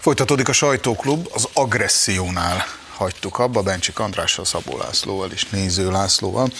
Folytatódik 0.00 0.48
a 0.48 0.52
sajtóklub, 0.52 1.28
az 1.34 1.48
agressziónál 1.52 2.64
hagytuk 2.96 3.38
abba, 3.38 3.62
Bencsik 3.62 3.98
Andrással, 3.98 4.44
Szabó 4.44 4.76
Lászlóval 4.76 5.30
és 5.30 5.46
Néző 5.48 5.90
Lászlóval, 5.90 6.52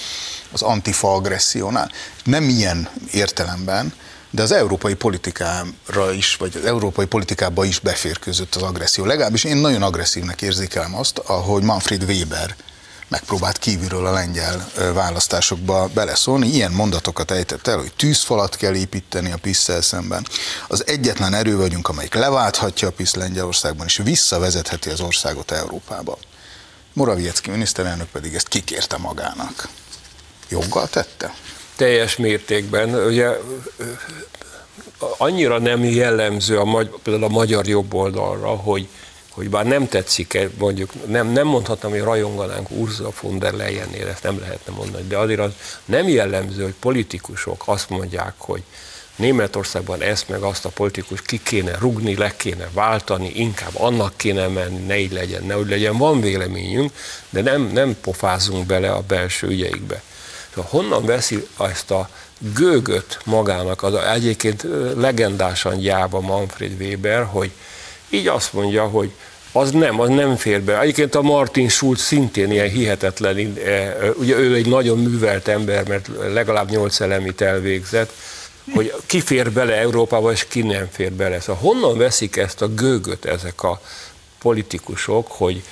az 0.53 0.63
antifa 0.63 1.13
agressziónál. 1.13 1.91
Nem 2.25 2.49
ilyen 2.49 2.89
értelemben, 3.13 3.95
de 4.31 4.43
az 4.43 4.53
európai 4.53 4.95
politikára 4.95 6.13
is, 6.13 6.37
vagy 6.37 6.57
az 6.57 6.65
európai 6.65 7.07
politikába 7.07 7.65
is 7.65 7.79
beférkőzött 7.79 8.55
az 8.55 8.63
agresszió. 8.63 9.05
Legalábbis 9.05 9.45
én 9.45 9.57
nagyon 9.57 9.83
agresszívnek 9.83 10.43
érzékelem 10.43 10.95
azt, 10.95 11.19
ahogy 11.19 11.63
Manfred 11.63 12.03
Weber 12.03 12.57
megpróbált 13.09 13.59
kívülről 13.59 14.07
a 14.07 14.13
lengyel 14.13 14.71
választásokba 14.95 15.91
beleszólni. 15.95 16.47
Ilyen 16.47 16.73
mondatokat 16.73 17.31
ejtett 17.31 17.67
el, 17.67 17.79
hogy 17.79 17.93
tűzfalat 17.97 18.57
kell 18.57 18.75
építeni 18.75 19.33
a 19.33 19.37
pisz 19.37 19.71
szemben. 19.81 20.27
Az 20.69 20.87
egyetlen 20.87 21.35
erő 21.35 21.57
vagyunk, 21.57 21.89
amelyik 21.89 22.15
leválthatja 22.15 22.89
a 22.89 22.91
PISZ 22.91 23.15
Lengyelországban, 23.15 23.87
és 23.87 24.01
visszavezetheti 24.05 24.91
az 24.91 25.01
országot 25.01 25.51
Európába. 25.51 26.19
Moraviecki 26.93 27.51
miniszterelnök 27.51 28.09
pedig 28.09 28.35
ezt 28.35 28.49
kikérte 28.49 28.97
magának. 28.97 29.69
Joggal 30.49 30.89
tette? 30.89 31.35
Teljes 31.77 32.17
mértékben. 32.17 32.95
Ugye 32.95 33.29
annyira 34.99 35.59
nem 35.59 35.85
jellemző 35.85 36.59
a, 36.59 36.89
például 37.03 37.25
a 37.25 37.29
magyar 37.29 37.67
jobboldalra, 37.67 38.49
hogy 38.49 38.89
hogy 39.39 39.51
bár 39.51 39.67
nem 39.67 39.89
tetszik 39.89 40.39
mondjuk, 40.59 41.07
nem, 41.07 41.29
nem 41.29 41.47
mondhatnám, 41.47 41.91
hogy 41.91 42.01
rajonganánk 42.01 42.71
Ursula 42.71 43.11
von 43.21 43.39
der 43.39 43.53
Leyennél, 43.53 44.09
ezt 44.09 44.23
nem 44.23 44.39
lehetne 44.41 44.73
mondani, 44.73 45.07
de 45.07 45.17
azért 45.17 45.41
az 45.41 45.53
nem 45.85 46.09
jellemző, 46.09 46.63
hogy 46.63 46.75
politikusok 46.81 47.63
azt 47.67 47.89
mondják, 47.91 48.33
hogy 48.37 48.63
Németországban 49.17 50.03
ezt 50.03 50.29
meg 50.29 50.43
azt 50.43 50.65
a 50.65 50.69
politikus 50.69 51.23
ki 51.23 51.41
kéne 51.43 51.77
rugni, 51.79 52.17
le 52.17 52.37
kéne 52.37 52.69
váltani, 52.73 53.33
inkább 53.35 53.71
annak 53.75 54.17
kéne 54.17 54.49
menni, 54.49 54.87
ne 54.87 54.99
így 54.99 55.13
legyen, 55.13 55.45
ne 55.45 55.59
úgy 55.59 55.69
legyen. 55.69 55.97
Van 55.97 56.21
véleményünk, 56.21 56.93
de 57.31 57.43
nem, 57.43 57.63
nem 57.63 57.97
pofázunk 58.01 58.67
bele 58.67 58.91
a 58.91 59.03
belső 59.07 59.47
ügyeikbe. 59.47 60.03
Szóval 60.55 60.71
honnan 60.71 61.05
veszi 61.05 61.47
ezt 61.59 61.91
a 61.91 62.09
gőgöt 62.39 63.19
magának, 63.25 63.83
az 63.83 63.95
egyébként 63.95 64.67
legendásan 64.97 65.79
gyába 65.79 66.21
Manfred 66.21 66.81
Weber, 66.81 67.25
hogy 67.25 67.51
így 68.11 68.27
azt 68.27 68.53
mondja, 68.53 68.87
hogy 68.87 69.13
az 69.53 69.71
nem, 69.71 70.01
az 70.01 70.09
nem 70.09 70.37
fér 70.37 70.63
be. 70.63 70.81
Egyébként 70.81 71.15
a 71.15 71.23
Martin 71.23 71.69
Schulz 71.69 72.01
szintén 72.01 72.51
ilyen 72.51 72.69
hihetetlen, 72.69 73.57
eh, 73.65 73.95
ugye 74.17 74.37
ő 74.37 74.55
egy 74.55 74.69
nagyon 74.69 74.99
művelt 74.99 75.49
ember, 75.49 75.89
mert 75.89 76.09
legalább 76.33 76.71
nyolc 76.71 77.01
elemit 77.01 77.41
elvégzett, 77.41 78.13
hogy 78.75 78.95
ki 79.07 79.21
fér 79.21 79.53
bele 79.53 79.75
Európába, 79.75 80.33
és 80.33 80.47
ki 80.49 80.63
nem 80.63 80.89
fér 80.93 81.13
bele. 81.13 81.41
Szóval 81.41 81.63
honnan 81.63 81.99
veszik 81.99 82.37
ezt 82.37 82.63
a 82.63 82.75
gőgöt 82.75 83.25
ezek 83.25 83.63
a 83.63 83.81
politikusok, 84.39 85.27
hogy, 85.31 85.63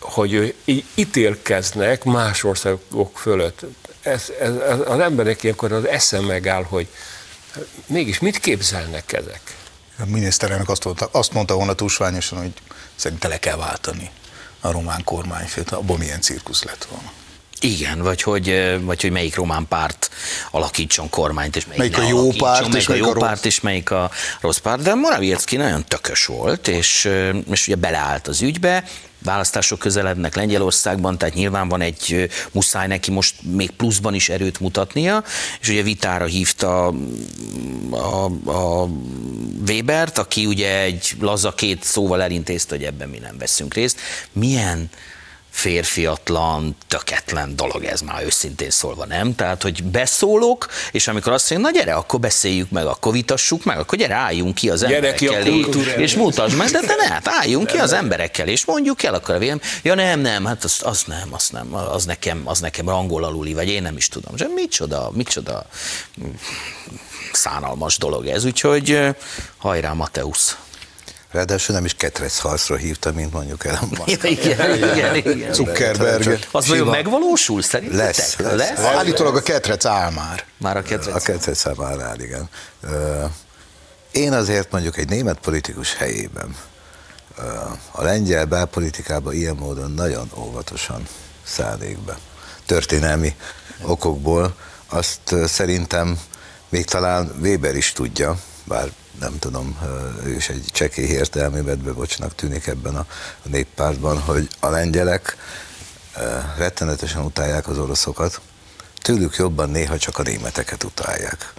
hogy 0.00 0.54
így 0.64 0.84
ítélkeznek 0.94 2.04
más 2.04 2.44
országok 2.44 3.18
fölött. 3.18 3.60
Ez, 4.02 4.32
ez, 4.40 4.52
az 4.86 4.98
emberek 4.98 5.42
ilyenkor 5.42 5.72
az 5.72 5.86
eszem 5.86 6.24
megáll, 6.24 6.62
hogy 6.62 6.88
mégis 7.86 8.18
mit 8.18 8.38
képzelnek 8.38 9.12
ezek? 9.12 9.40
A 9.98 10.06
miniszterelnök 10.06 10.68
azt 10.68 10.84
mondta, 10.84 11.08
azt 11.12 11.32
mondta 11.32 11.54
volna 11.54 11.74
túlsványosan, 11.74 12.38
hogy 12.38 12.52
szerinte 13.00 13.28
le 13.28 13.38
kell 13.38 13.56
váltani 13.56 14.10
a 14.60 14.70
román 14.70 15.04
kormányfőt, 15.04 15.70
abban 15.70 15.98
milyen 15.98 16.20
cirkusz 16.20 16.62
lett 16.62 16.86
volna. 16.90 17.12
Igen, 17.60 18.02
vagy 18.02 18.22
hogy, 18.22 18.78
vagy 18.80 19.00
hogy 19.00 19.10
melyik 19.10 19.34
román 19.34 19.66
párt 19.68 20.10
alakítson 20.50 21.08
kormányt, 21.08 21.56
és 21.56 21.66
melyik, 21.66 21.78
melyik 21.78 21.98
a 21.98 22.08
jó 22.08 22.30
párt, 22.30 22.60
melyik 22.60 22.74
és 22.76 22.88
a 22.88 22.94
jó 22.94 23.12
párt, 23.12 23.44
és 23.44 23.60
melyik 23.60 23.90
a 23.90 24.10
rossz 24.40 24.58
párt. 24.58 24.82
De 24.82 24.94
Morawiecki 24.94 25.56
nagyon 25.56 25.84
tökös 25.84 26.26
volt, 26.26 26.68
és, 26.68 27.08
és 27.50 27.66
ugye 27.66 27.76
beleállt 27.76 28.28
az 28.28 28.42
ügybe, 28.42 28.84
választások 29.22 29.78
közelednek 29.78 30.34
Lengyelországban, 30.34 31.18
tehát 31.18 31.34
nyilván 31.34 31.68
van 31.68 31.80
egy 31.80 32.30
muszáj 32.52 32.86
neki 32.86 33.10
most 33.10 33.34
még 33.42 33.70
pluszban 33.70 34.14
is 34.14 34.28
erőt 34.28 34.60
mutatnia, 34.60 35.24
és 35.60 35.68
ugye 35.68 35.82
vitára 35.82 36.24
hívta 36.24 36.94
a, 37.90 38.24
a 38.50 38.88
Webert, 39.68 40.18
aki 40.18 40.46
ugye 40.46 40.80
egy 40.80 41.16
laza 41.20 41.52
két 41.52 41.84
szóval 41.84 42.22
elintézte, 42.22 42.74
hogy 42.74 42.84
ebben 42.84 43.08
mi 43.08 43.18
nem 43.18 43.38
veszünk 43.38 43.74
részt. 43.74 43.98
Milyen 44.32 44.90
férfiatlan, 45.50 46.76
töketlen 46.88 47.56
dolog 47.56 47.84
ez 47.84 48.00
már 48.00 48.24
őszintén 48.24 48.70
szólva, 48.70 49.04
nem? 49.04 49.34
Tehát, 49.34 49.62
hogy 49.62 49.84
beszólok, 49.84 50.68
és 50.92 51.08
amikor 51.08 51.32
azt 51.32 51.50
mondja, 51.50 51.70
na 51.70 51.78
gyere, 51.78 51.94
akkor 51.94 52.20
beszéljük 52.20 52.70
meg, 52.70 52.86
akkor 52.86 53.12
vitassuk 53.12 53.64
meg, 53.64 53.78
akkor 53.78 53.98
gyere, 53.98 54.14
álljunk 54.14 54.54
ki 54.54 54.70
az 54.70 54.82
emberekkel, 54.82 55.42
ki 55.42 55.66
és 55.96 56.14
mutasd 56.14 56.56
meg, 56.56 56.68
de, 56.68 56.80
de 56.80 56.94
ne, 56.94 57.06
hát 57.06 57.28
álljunk 57.28 57.66
ki 57.66 57.78
az 57.78 57.92
emberekkel, 57.92 58.48
és 58.48 58.64
mondjuk 58.64 59.02
el, 59.02 59.14
akkor 59.14 59.34
a 59.34 59.38
vélem, 59.38 59.60
ja 59.82 59.94
nem, 59.94 60.20
nem, 60.20 60.44
hát 60.44 60.64
az, 60.64 60.80
az 60.82 61.02
nem, 61.06 61.28
az 61.30 61.48
nem, 61.48 61.74
az 61.74 62.04
nekem, 62.04 62.42
az 62.44 62.60
nekem 62.60 62.88
angol 62.88 63.24
aluli, 63.24 63.54
vagy 63.54 63.68
én 63.68 63.82
nem 63.82 63.96
is 63.96 64.08
tudom. 64.08 64.34
És 64.36 64.44
micsoda, 64.54 65.10
micsoda 65.14 65.66
szánalmas 67.32 67.98
dolog 67.98 68.26
ez, 68.26 68.44
úgyhogy 68.44 68.98
hajrá 69.58 69.92
Mateusz! 69.92 70.56
Ráadásul 71.30 71.74
nem 71.74 71.84
is 71.84 71.94
ketrec 71.94 72.38
harcra 72.38 72.76
hívta, 72.76 73.12
mint 73.12 73.32
mondjuk 73.32 73.64
el 73.64 73.78
a 73.96 74.02
igen, 74.22 74.76
igen, 74.76 75.14
igen, 75.14 75.52
Zuckerberg. 75.58 76.38
Az 76.50 76.68
vajon 76.68 76.88
megvalósul 76.88 77.62
szerintetek? 77.62 78.06
Lesz, 78.06 78.36
lesz. 78.36 78.56
lesz? 78.56 78.78
Állítólag 78.78 79.36
a 79.36 79.42
ketrec 79.42 79.84
áll 79.84 80.10
már. 80.10 80.44
Már 80.58 80.76
a 80.76 80.82
ketrec. 80.82 81.14
A 81.14 81.18
ketrec 81.18 81.66
áll 81.66 81.74
már 81.76 82.00
áll, 82.00 82.20
igen. 82.20 82.48
Én 84.10 84.32
azért 84.32 84.72
mondjuk 84.72 84.96
egy 84.96 85.08
német 85.08 85.38
politikus 85.38 85.94
helyében 85.94 86.56
a 87.90 88.02
lengyel 88.02 88.44
belpolitikába 88.44 89.32
ilyen 89.32 89.56
módon 89.56 89.90
nagyon 89.90 90.30
óvatosan 90.36 91.06
szállnék 91.44 91.98
be. 91.98 92.18
Történelmi 92.66 93.34
okokból 93.82 94.54
azt 94.86 95.34
szerintem 95.46 96.18
még 96.68 96.84
talán 96.84 97.32
Weber 97.40 97.76
is 97.76 97.92
tudja, 97.92 98.36
bár 98.64 98.92
nem 99.18 99.38
tudom, 99.38 99.78
ő 100.24 100.34
is 100.34 100.48
egy 100.48 100.64
csekély 100.72 101.08
értelmű 101.08 101.62
bocsnak 101.94 102.34
tűnik 102.34 102.66
ebben 102.66 102.96
a, 102.96 103.06
a 103.44 103.48
néppártban, 103.48 104.18
hogy 104.18 104.48
a 104.60 104.68
lengyelek 104.68 105.36
rettenetesen 106.56 107.24
utálják 107.24 107.68
az 107.68 107.78
oroszokat, 107.78 108.40
tőlük 109.02 109.36
jobban 109.36 109.70
néha 109.70 109.98
csak 109.98 110.18
a 110.18 110.22
németeket 110.22 110.84
utálják. 110.84 111.52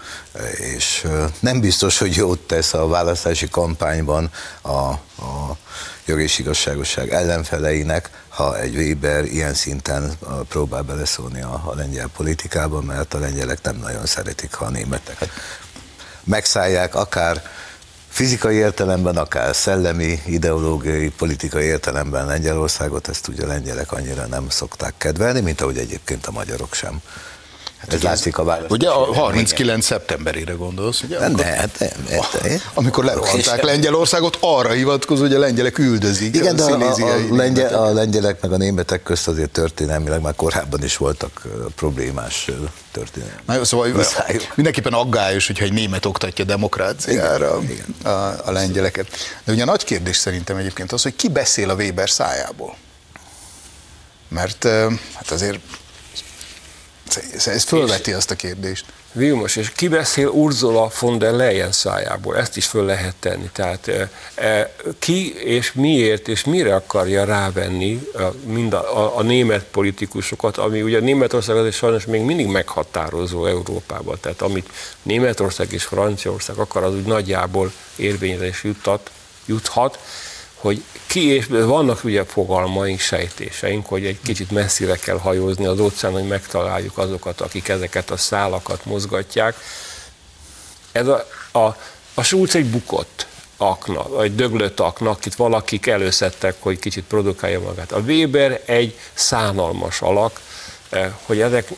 És 0.75 1.07
nem 1.39 1.59
biztos, 1.59 1.97
hogy 1.97 2.15
jót 2.15 2.39
tesz 2.39 2.73
a 2.73 2.87
választási 2.87 3.49
kampányban 3.49 4.31
a, 4.61 4.69
a 4.69 5.57
jog 6.05 6.19
és 6.19 6.39
igazságosság 6.39 7.11
ellenfeleinek, 7.11 8.09
ha 8.27 8.59
egy 8.59 8.75
Weber 8.75 9.25
ilyen 9.25 9.53
szinten 9.53 10.13
próbál 10.47 10.81
beleszólni 10.81 11.41
a, 11.41 11.61
a 11.65 11.75
lengyel 11.75 12.07
politikába, 12.07 12.81
mert 12.81 13.13
a 13.13 13.19
lengyelek 13.19 13.61
nem 13.61 13.75
nagyon 13.75 14.05
szeretik, 14.05 14.53
ha 14.53 14.65
a 14.65 14.69
németek 14.69 15.29
megszállják 16.23 16.95
akár 16.95 17.41
fizikai 18.09 18.55
értelemben, 18.55 19.17
akár 19.17 19.55
szellemi, 19.55 20.21
ideológiai, 20.25 21.09
politikai 21.09 21.63
értelemben 21.63 22.25
Lengyelországot, 22.25 23.07
ezt 23.07 23.27
ugye 23.27 23.43
a 23.43 23.47
lengyelek 23.47 23.91
annyira 23.91 24.25
nem 24.25 24.49
szokták 24.49 24.93
kedvelni, 24.97 25.39
mint 25.39 25.61
ahogy 25.61 25.77
egyébként 25.77 26.25
a 26.25 26.31
magyarok 26.31 26.73
sem. 26.73 27.01
Hát 27.81 27.93
ez 27.93 28.01
látszik 28.01 28.37
a 28.37 28.43
választás. 28.43 28.71
Ugye 28.71 28.89
a 28.89 29.13
39. 29.13 29.59
Igen. 29.59 29.81
szeptemberére 29.81 30.53
gondolsz, 30.53 31.01
ugye? 31.01 31.17
Amikor, 31.17 31.45
ne, 31.45 31.51
hát, 31.51 31.79
ne, 31.79 31.87
ne, 32.41 32.55
amikor 32.73 33.03
lerohanták 33.03 33.63
Lengyelországot, 33.63 34.37
arra 34.39 34.71
hivatkozó, 34.71 35.21
hogy 35.21 35.33
a 35.33 35.39
lengyelek 35.39 35.77
üldözik. 35.77 36.35
Igen, 36.35 36.55
de 36.55 36.63
a, 36.63 36.79
a, 36.79 36.93
a, 37.31 37.35
lengyel, 37.35 37.73
a 37.73 37.93
lengyelek 37.93 38.41
meg 38.41 38.51
a 38.51 38.57
németek 38.57 39.03
közt 39.03 39.27
azért 39.27 39.49
történelmileg 39.49 40.21
már 40.21 40.35
korábban 40.35 40.83
is 40.83 40.97
voltak 40.97 41.47
problémás 41.75 42.49
történelmi. 42.91 43.35
Na 43.45 43.55
jó, 43.55 43.63
szóval 43.63 43.91
Viszályok. 43.97 44.55
mindenképpen 44.55 44.93
aggályos, 44.93 45.47
hogyha 45.47 45.63
egy 45.65 45.73
német 45.73 46.05
oktatja 46.05 46.45
demokráciára 46.45 47.59
igen, 47.61 47.71
igen. 47.71 48.13
A, 48.13 48.47
a 48.47 48.51
lengyeleket. 48.51 49.07
De 49.43 49.51
ugye 49.51 49.61
a 49.61 49.65
nagy 49.65 49.83
kérdés 49.83 50.17
szerintem 50.17 50.57
egyébként 50.57 50.91
az, 50.91 51.01
hogy 51.01 51.15
ki 51.15 51.29
beszél 51.29 51.69
a 51.69 51.73
Weber 51.73 52.09
szájából. 52.09 52.75
Mert 54.27 54.63
hát 55.13 55.31
azért 55.31 55.59
ez 57.45 57.63
fölveti 57.63 58.13
azt 58.13 58.31
a 58.31 58.35
kérdést. 58.35 58.85
Vilmos, 59.13 59.55
és 59.55 59.69
ki 59.69 59.87
beszél 59.87 60.27
Ursula 60.27 60.91
von 60.99 61.17
der 61.17 61.33
Leyen 61.33 61.71
szájából? 61.71 62.37
Ezt 62.37 62.57
is 62.57 62.65
föl 62.65 62.85
lehet 62.85 63.15
tenni. 63.19 63.49
Tehát 63.53 63.87
e, 63.87 64.09
e, 64.35 64.73
ki 64.99 65.33
és 65.33 65.73
miért 65.73 66.27
és 66.27 66.43
mire 66.43 66.75
akarja 66.75 67.23
rávenni 67.23 68.07
a, 68.13 68.21
mind 68.43 68.73
a, 68.73 68.97
a, 68.97 69.17
a 69.17 69.21
német 69.21 69.63
politikusokat, 69.63 70.57
ami 70.57 70.81
ugye 70.81 70.99
Németország 70.99 71.55
az 71.55 71.73
sajnos 71.73 72.05
még 72.05 72.21
mindig 72.21 72.47
meghatározó 72.47 73.45
Európában. 73.45 74.17
Tehát 74.21 74.41
amit 74.41 74.69
Németország 75.01 75.71
és 75.71 75.83
Franciaország 75.83 76.57
akar, 76.57 76.83
az 76.83 76.93
úgy 76.93 77.05
nagyjából 77.05 77.71
érvényre 77.95 78.47
is 78.47 78.63
juttat, 78.63 79.11
juthat 79.45 79.99
hogy 80.61 80.83
ki, 81.05 81.27
és 81.27 81.45
vannak 81.45 82.03
ugye 82.03 82.25
fogalmaink, 82.25 82.99
sejtéseink, 82.99 83.85
hogy 83.85 84.05
egy 84.05 84.19
kicsit 84.23 84.51
messzire 84.51 84.95
kell 84.95 85.17
hajózni 85.17 85.65
az 85.65 85.79
óceán, 85.79 86.13
hogy 86.13 86.27
megtaláljuk 86.27 86.97
azokat, 86.97 87.41
akik 87.41 87.67
ezeket 87.67 88.09
a 88.11 88.17
szálakat 88.17 88.85
mozgatják. 88.85 89.55
Ez 90.91 91.07
a, 91.07 91.27
a, 91.51 91.77
a 92.13 92.23
Schulz 92.23 92.55
egy 92.55 92.65
bukott. 92.65 93.27
akna, 93.57 94.07
vagy 94.07 94.35
döglött 94.35 94.79
akna, 94.79 95.09
akit 95.09 95.35
valakik 95.35 95.87
előszedtek, 95.87 96.55
hogy 96.59 96.79
kicsit 96.79 97.03
produkálja 97.03 97.59
magát. 97.59 97.91
A 97.91 97.99
Weber 97.99 98.61
egy 98.65 98.99
szánalmas 99.13 100.01
alak, 100.01 100.41
eh, 100.89 101.11
hogy 101.25 101.41
ezek, 101.41 101.69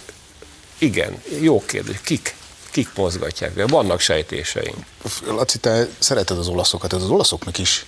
igen, 0.78 1.22
jó 1.40 1.66
kérdés, 1.66 1.98
kik? 2.02 2.36
Kik 2.72 2.90
mozgatják? 2.96 3.68
Vannak 3.68 4.00
sejtéseink. 4.00 4.78
Laci, 5.26 5.58
te 5.58 5.88
szereted 6.00 6.38
az 6.38 6.48
olaszokat, 6.48 6.94
ez 6.94 7.02
az 7.02 7.10
olaszoknak 7.10 7.58
is 7.58 7.86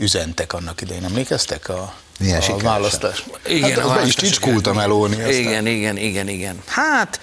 üzentek 0.00 0.52
annak 0.52 0.80
idején, 0.80 1.04
emlékeztek 1.04 1.68
a, 1.68 1.94
Milyen 2.18 2.40
a 2.40 2.56
választás? 2.56 3.24
Igen, 3.46 3.70
hát, 3.70 3.78
a 3.78 3.82
az 3.82 3.86
be 3.86 3.92
is 3.94 3.96
választások, 3.96 4.28
csicskult 4.28 4.66
a 4.66 4.72
melóni. 4.72 5.14
aztán. 5.14 5.30
Igen, 5.32 5.66
igen, 5.66 5.96
igen, 5.96 6.28
igen. 6.28 6.62
Hát, 6.66 7.20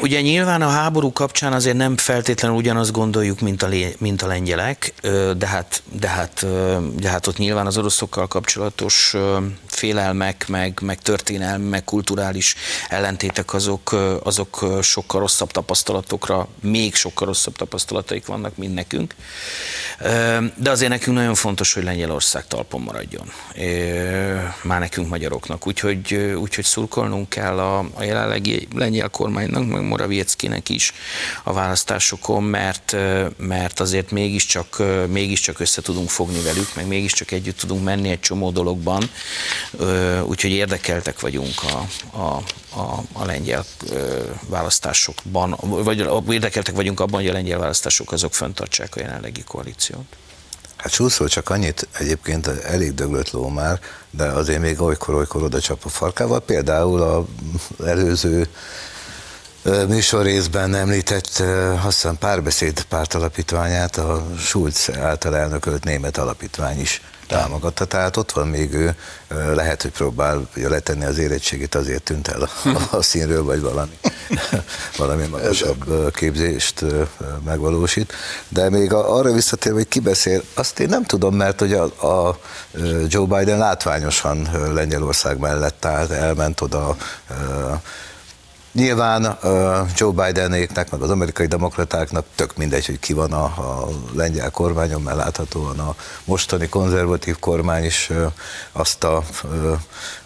Ugye 0.00 0.20
nyilván 0.20 0.62
a 0.62 0.68
háború 0.68 1.12
kapcsán 1.12 1.52
azért 1.52 1.76
nem 1.76 1.96
feltétlenül 1.96 2.56
ugyanazt 2.56 2.92
gondoljuk, 2.92 3.40
mint 3.40 3.62
a, 3.62 3.66
lé- 3.66 4.00
mint 4.00 4.22
a 4.22 4.26
lengyelek, 4.26 4.94
de 5.36 5.46
hát, 5.46 5.82
de, 5.92 6.08
hát, 6.08 6.46
de 6.96 7.08
hát 7.08 7.26
ott 7.26 7.36
nyilván 7.36 7.66
az 7.66 7.76
oroszokkal 7.78 8.26
kapcsolatos 8.26 9.14
félelmek, 9.78 10.48
meg, 10.48 10.78
meg 10.82 10.98
történelmi, 10.98 11.68
meg 11.68 11.84
kulturális 11.84 12.54
ellentétek 12.88 13.54
azok, 13.54 13.92
azok 14.22 14.78
sokkal 14.82 15.20
rosszabb 15.20 15.50
tapasztalatokra, 15.50 16.48
még 16.60 16.94
sokkal 16.94 17.26
rosszabb 17.26 17.56
tapasztalataik 17.56 18.26
vannak, 18.26 18.56
mint 18.56 18.74
nekünk. 18.74 19.14
De 20.56 20.70
azért 20.70 20.90
nekünk 20.90 21.16
nagyon 21.16 21.34
fontos, 21.34 21.72
hogy 21.72 21.84
Lengyelország 21.84 22.46
talpon 22.46 22.80
maradjon. 22.80 23.32
Már 24.62 24.80
nekünk 24.80 25.08
magyaroknak. 25.08 25.66
Úgyhogy, 25.66 26.14
úgyhogy 26.14 26.64
szurkolnunk 26.64 27.28
kell 27.28 27.58
a, 27.58 27.78
a 27.78 28.02
jelenlegi 28.02 28.68
lengyel 28.74 29.08
kormánynak, 29.08 29.66
meg 29.66 29.82
Morawieckinek 29.82 30.68
is 30.68 30.92
a 31.42 31.52
választásokon, 31.52 32.42
mert, 32.42 32.96
mert 33.36 33.80
azért 33.80 34.10
mégiscsak, 34.10 34.82
mégiscsak 35.08 35.60
össze 35.60 35.82
tudunk 35.82 36.08
fogni 36.10 36.40
velük, 36.40 36.74
meg 36.74 36.86
mégiscsak 36.86 37.30
együtt 37.30 37.58
tudunk 37.58 37.84
menni 37.84 38.08
egy 38.08 38.20
csomó 38.20 38.50
dologban. 38.50 39.10
Úgyhogy 40.22 40.50
érdekeltek 40.50 41.20
vagyunk 41.20 41.54
a, 41.62 41.86
a, 42.18 42.42
a, 42.80 43.02
a 43.12 43.24
lengyel 43.24 43.64
választásokban, 44.46 45.56
vagy 45.60 45.98
érdekeltek 46.28 46.74
vagyunk 46.74 47.00
abban, 47.00 47.20
hogy 47.20 47.28
a 47.28 47.32
lengyel 47.32 47.58
választások 47.58 48.12
azok 48.12 48.34
fenntartsák 48.34 48.96
a 48.96 49.00
jelenlegi 49.00 49.42
koalíciót. 49.42 50.16
Hát 50.76 50.92
Schulzról 50.92 51.28
csak 51.28 51.50
annyit, 51.50 51.88
egyébként 51.98 52.46
elég 52.46 52.94
döglött 52.94 53.30
ló 53.30 53.48
már, 53.48 53.80
de 54.10 54.24
azért 54.24 54.60
még 54.60 54.80
olykor-olykor 54.80 55.42
oda 55.42 55.60
csap 55.60 55.84
a 55.84 55.88
farkával. 55.88 56.40
Például 56.40 57.02
az 57.02 57.86
előző 57.86 58.48
ö, 59.62 59.86
műsorrészben 59.86 60.74
említett, 60.74 61.42
hiszem 61.84 62.18
párbeszéd 62.18 62.82
pártalapítványát, 62.82 63.96
a 63.96 64.26
Schulz 64.38 64.90
által 64.98 65.36
elnökölt 65.36 65.84
német 65.84 66.18
alapítvány 66.18 66.80
is 66.80 67.02
támogatta, 67.28 67.84
tehát 67.84 68.16
ott 68.16 68.32
van 68.32 68.48
még 68.48 68.74
ő, 68.74 68.96
lehet, 69.54 69.82
hogy 69.82 69.90
próbálja 69.90 70.46
letenni 70.54 71.04
az 71.04 71.18
érettségét, 71.18 71.74
azért 71.74 72.02
tűnt 72.02 72.28
el 72.28 72.42
a, 72.42 72.96
a 72.96 73.02
színről, 73.02 73.44
vagy 73.44 73.60
valami, 73.60 73.98
valami 74.96 75.26
magasabb 75.26 76.12
képzést 76.14 76.84
megvalósít. 77.44 78.12
De 78.48 78.70
még 78.70 78.92
arra 78.92 79.32
visszatérve, 79.32 79.78
hogy 79.78 79.88
ki 79.88 80.00
beszél, 80.00 80.42
azt 80.54 80.80
én 80.80 80.88
nem 80.88 81.04
tudom, 81.04 81.34
mert 81.34 81.60
hogy 81.60 81.72
a, 81.72 81.84
a 82.06 82.38
Joe 83.06 83.26
Biden 83.26 83.58
látványosan 83.58 84.48
Lengyelország 84.74 85.38
mellett 85.38 85.84
állt, 85.84 86.10
elment 86.10 86.60
oda, 86.60 86.96
Nyilván 88.78 89.38
Joe 89.94 90.12
Bidenéknek, 90.12 90.90
meg 90.90 91.00
az 91.00 91.10
amerikai 91.10 91.46
demokratáknak 91.46 92.24
tök 92.34 92.56
mindegy, 92.56 92.86
hogy 92.86 92.98
ki 92.98 93.12
van 93.12 93.32
a, 93.32 93.44
a 93.44 93.88
lengyel 94.14 94.50
kormányon, 94.50 95.02
mert 95.02 95.16
láthatóan 95.16 95.78
a 95.78 95.94
mostani 96.24 96.68
konzervatív 96.68 97.38
kormány 97.38 97.84
is 97.84 98.10
azt 98.72 99.04
a 99.04 99.22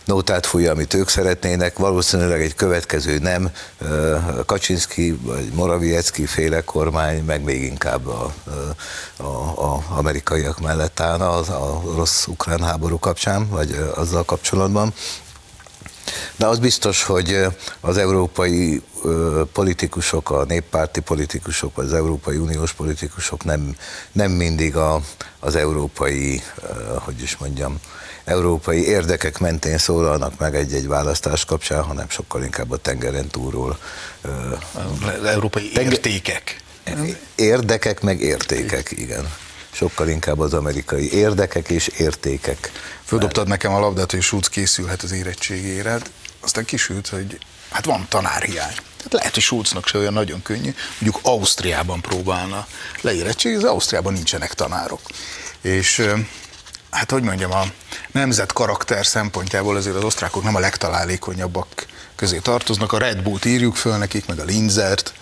nótát 0.04 0.46
fújja, 0.46 0.72
amit 0.72 0.94
ők 0.94 1.08
szeretnének. 1.08 1.78
Valószínűleg 1.78 2.42
egy 2.42 2.54
következő 2.54 3.18
nem 3.18 3.50
Kaczynski 4.46 5.18
vagy 5.22 5.50
Morawiecki 5.54 6.26
féle 6.26 6.60
kormány, 6.64 7.24
meg 7.24 7.42
még 7.42 7.62
inkább 7.62 8.06
a, 8.06 8.32
a, 9.16 9.24
a, 9.64 9.84
amerikaiak 9.88 10.60
mellett 10.60 11.00
állna 11.00 11.30
az, 11.30 11.48
a 11.48 11.82
rossz-ukrán 11.96 12.62
háború 12.62 12.98
kapcsán, 12.98 13.48
vagy 13.48 13.90
azzal 13.94 14.24
kapcsolatban. 14.24 14.94
De 16.36 16.46
az 16.46 16.58
biztos, 16.58 17.02
hogy 17.02 17.46
az 17.80 17.96
európai 17.96 18.82
politikusok, 19.52 20.30
a 20.30 20.44
néppárti 20.44 21.00
politikusok, 21.00 21.76
vagy 21.76 21.84
az 21.84 21.92
Európai 21.92 22.36
Uniós 22.36 22.72
politikusok 22.72 23.44
nem, 23.44 23.76
nem 24.12 24.30
mindig 24.30 24.76
a, 24.76 25.00
az 25.40 25.54
európai, 25.54 26.42
hogy 27.04 27.22
is 27.22 27.36
mondjam, 27.36 27.80
európai 28.24 28.86
érdekek 28.86 29.38
mentén 29.38 29.78
szólalnak 29.78 30.38
meg 30.38 30.54
egy-egy 30.54 30.86
választás 30.86 31.44
kapcsán, 31.44 31.82
hanem 31.82 32.08
sokkal 32.08 32.42
inkább 32.42 32.70
a 32.70 32.76
tengeren 32.76 33.28
túlról. 33.28 33.78
európai 35.24 35.70
értékek. 35.74 36.56
Érdekek 37.34 38.00
meg 38.00 38.20
értékek, 38.20 38.90
igen. 38.90 39.32
Sokkal 39.70 40.08
inkább 40.08 40.38
az 40.38 40.54
amerikai 40.54 41.12
érdekek 41.12 41.68
és 41.68 41.86
értékek. 41.86 42.70
Földobtad 43.12 43.48
nekem 43.48 43.74
a 43.74 43.78
labdát, 43.78 44.10
hogy 44.10 44.22
Schulz 44.22 44.48
készülhet 44.48 45.02
az 45.02 45.12
érettségére, 45.12 45.98
aztán 46.40 46.64
kisült, 46.64 47.08
hogy 47.08 47.38
hát 47.70 47.84
van 47.84 48.06
tanárhiány. 48.08 48.74
Tehát 48.96 49.12
lehet, 49.12 49.34
hogy 49.34 49.42
Schulznak 49.42 49.86
se 49.86 49.98
olyan 49.98 50.12
nagyon 50.12 50.42
könnyű, 50.42 50.74
mondjuk 51.00 51.18
Ausztriában 51.22 52.00
próbálna 52.00 52.66
leérettségizni, 53.00 53.68
Ausztriában 53.68 54.12
nincsenek 54.12 54.54
tanárok. 54.54 55.00
És 55.60 56.08
hát 56.90 57.10
hogy 57.10 57.22
mondjam, 57.22 57.52
a 57.52 57.64
nemzet 58.12 58.52
karakter 58.52 59.06
szempontjából 59.06 59.76
azért 59.76 59.96
az 59.96 60.04
osztrákok 60.04 60.42
nem 60.42 60.54
a 60.54 60.60
legtalálékonyabbak 60.60 61.86
közé 62.16 62.38
tartoznak, 62.38 62.92
a 62.92 62.98
Red 62.98 63.22
Bullt 63.22 63.44
írjuk 63.44 63.76
föl 63.76 63.96
nekik, 63.96 64.26
meg 64.26 64.38
a 64.38 64.44
Linzert, 64.44 65.12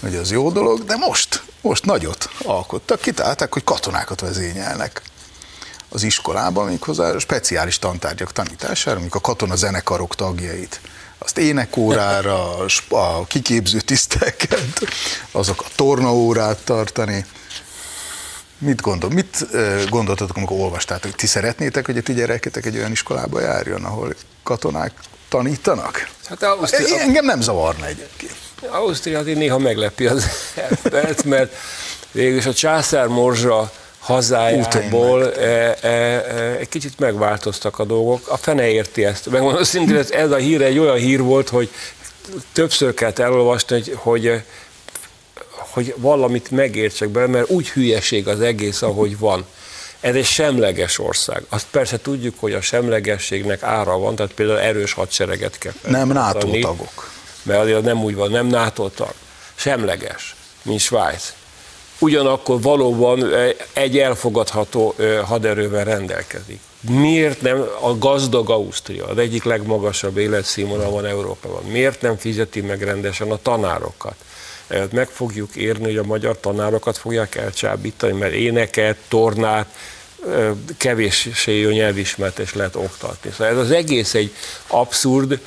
hogy 0.00 0.16
az 0.16 0.30
jó 0.30 0.50
dolog, 0.50 0.84
de 0.84 0.96
most, 0.96 1.42
most 1.60 1.84
nagyot 1.84 2.30
alkottak, 2.44 3.00
kitalálták, 3.00 3.52
hogy 3.52 3.64
katonákat 3.64 4.20
vezényelnek 4.20 5.02
az 5.90 6.02
iskolában, 6.02 6.66
méghozzá 6.66 7.18
speciális 7.18 7.78
tantárgyak 7.78 8.32
tanítására, 8.32 8.98
mondjuk 8.98 9.14
a 9.14 9.20
katona 9.20 9.56
zenekarok 9.56 10.14
tagjait, 10.14 10.80
azt 11.18 11.38
énekórára, 11.38 12.56
a 12.88 13.26
kiképző 13.26 13.80
tiszteket, 13.80 14.80
azok 15.30 15.60
a 15.60 15.68
tornaórát 15.74 16.58
tartani. 16.64 17.24
Mit 18.58 18.80
gondol, 18.80 19.10
mit 19.10 19.46
gondoltatok, 19.88 20.36
amikor 20.36 20.60
olvastátok? 20.60 21.14
Ti 21.14 21.26
szeretnétek, 21.26 21.86
hogy 21.86 21.96
a 21.96 22.02
ti 22.02 22.12
gyereketek 22.12 22.66
egy 22.66 22.76
olyan 22.76 22.90
iskolába 22.90 23.40
járjon, 23.40 23.84
ahol 23.84 24.14
katonák 24.42 24.92
tanítanak? 25.28 26.08
Hát 26.28 26.42
Ausztria, 26.42 26.98
Engem 26.98 27.24
nem 27.24 27.40
zavarna 27.40 27.86
egyébként. 27.86 28.34
Ausztria 28.68 29.18
azért 29.18 29.38
néha 29.38 29.58
meglepi 29.58 30.06
az 30.06 30.26
embert, 30.82 31.24
mert 31.24 31.54
végülis 32.12 32.46
a 32.46 32.54
császár 32.54 33.06
morzsa 33.06 33.72
hazájából 34.00 35.34
e, 35.34 35.76
e, 35.80 35.88
e, 35.88 36.56
egy 36.58 36.68
kicsit 36.68 36.98
megváltoztak 36.98 37.78
a 37.78 37.84
dolgok. 37.84 38.28
A 38.28 38.36
fene 38.36 38.68
érti 38.68 39.04
ezt. 39.04 39.30
Megmondom 39.30 39.62
szintén, 39.62 39.96
ez, 39.96 40.10
ez 40.10 40.30
a 40.30 40.36
hír 40.36 40.62
egy 40.62 40.78
olyan 40.78 40.96
hír 40.96 41.22
volt, 41.22 41.48
hogy 41.48 41.70
többször 42.52 42.94
kellett 42.94 43.18
elolvasni, 43.18 43.82
hogy, 43.94 43.94
hogy, 43.94 44.42
hogy 45.54 45.94
valamit 45.96 46.50
megértsek 46.50 47.08
be, 47.08 47.26
mert 47.26 47.50
úgy 47.50 47.68
hülyeség 47.70 48.28
az 48.28 48.40
egész, 48.40 48.82
ahogy 48.82 49.18
van. 49.18 49.46
Ez 50.00 50.14
egy 50.14 50.24
semleges 50.24 50.98
ország. 50.98 51.42
Azt 51.48 51.66
persze 51.70 52.00
tudjuk, 52.00 52.34
hogy 52.38 52.52
a 52.52 52.60
semlegességnek 52.60 53.62
ára 53.62 53.98
van, 53.98 54.14
tehát 54.14 54.32
például 54.32 54.58
erős 54.58 54.92
hadsereget 54.92 55.58
kell 55.58 55.72
Nem 55.86 56.08
NATO 56.08 56.58
tagok. 56.60 57.10
mert 57.42 57.60
azért 57.60 57.82
nem 57.82 58.02
úgy 58.04 58.14
van, 58.14 58.30
nem 58.30 58.46
NATO 58.46 58.88
tag, 58.88 59.12
semleges, 59.54 60.34
mint 60.62 60.80
Svájc. 60.80 61.32
Ugyanakkor 62.02 62.60
valóban 62.60 63.24
egy 63.72 63.98
elfogadható 63.98 64.94
haderővel 65.24 65.84
rendelkezik. 65.84 66.60
Miért 66.80 67.42
nem 67.42 67.64
a 67.80 67.98
gazdag 67.98 68.50
Ausztria, 68.50 69.06
az 69.06 69.18
egyik 69.18 69.44
legmagasabb 69.44 70.16
életszínvonal 70.16 70.90
van 70.90 71.06
Európában, 71.06 71.62
miért 71.64 72.02
nem 72.02 72.16
fizeti 72.16 72.60
meg 72.60 72.82
rendesen 72.82 73.30
a 73.30 73.38
tanárokat? 73.42 74.14
Meg 74.92 75.08
fogjuk 75.08 75.56
érni, 75.56 75.84
hogy 75.84 75.96
a 75.96 76.04
magyar 76.04 76.40
tanárokat 76.40 76.98
fogják 76.98 77.34
elcsábítani, 77.34 78.12
mert 78.12 78.32
éneket, 78.32 78.96
tornát, 79.08 79.66
kevéssé 80.76 81.64
nyelvismertes 81.72 82.54
lehet 82.54 82.76
oktatni. 82.76 83.30
Szóval 83.30 83.46
ez 83.46 83.56
az 83.56 83.70
egész 83.70 84.14
egy 84.14 84.34
abszurd, 84.66 85.40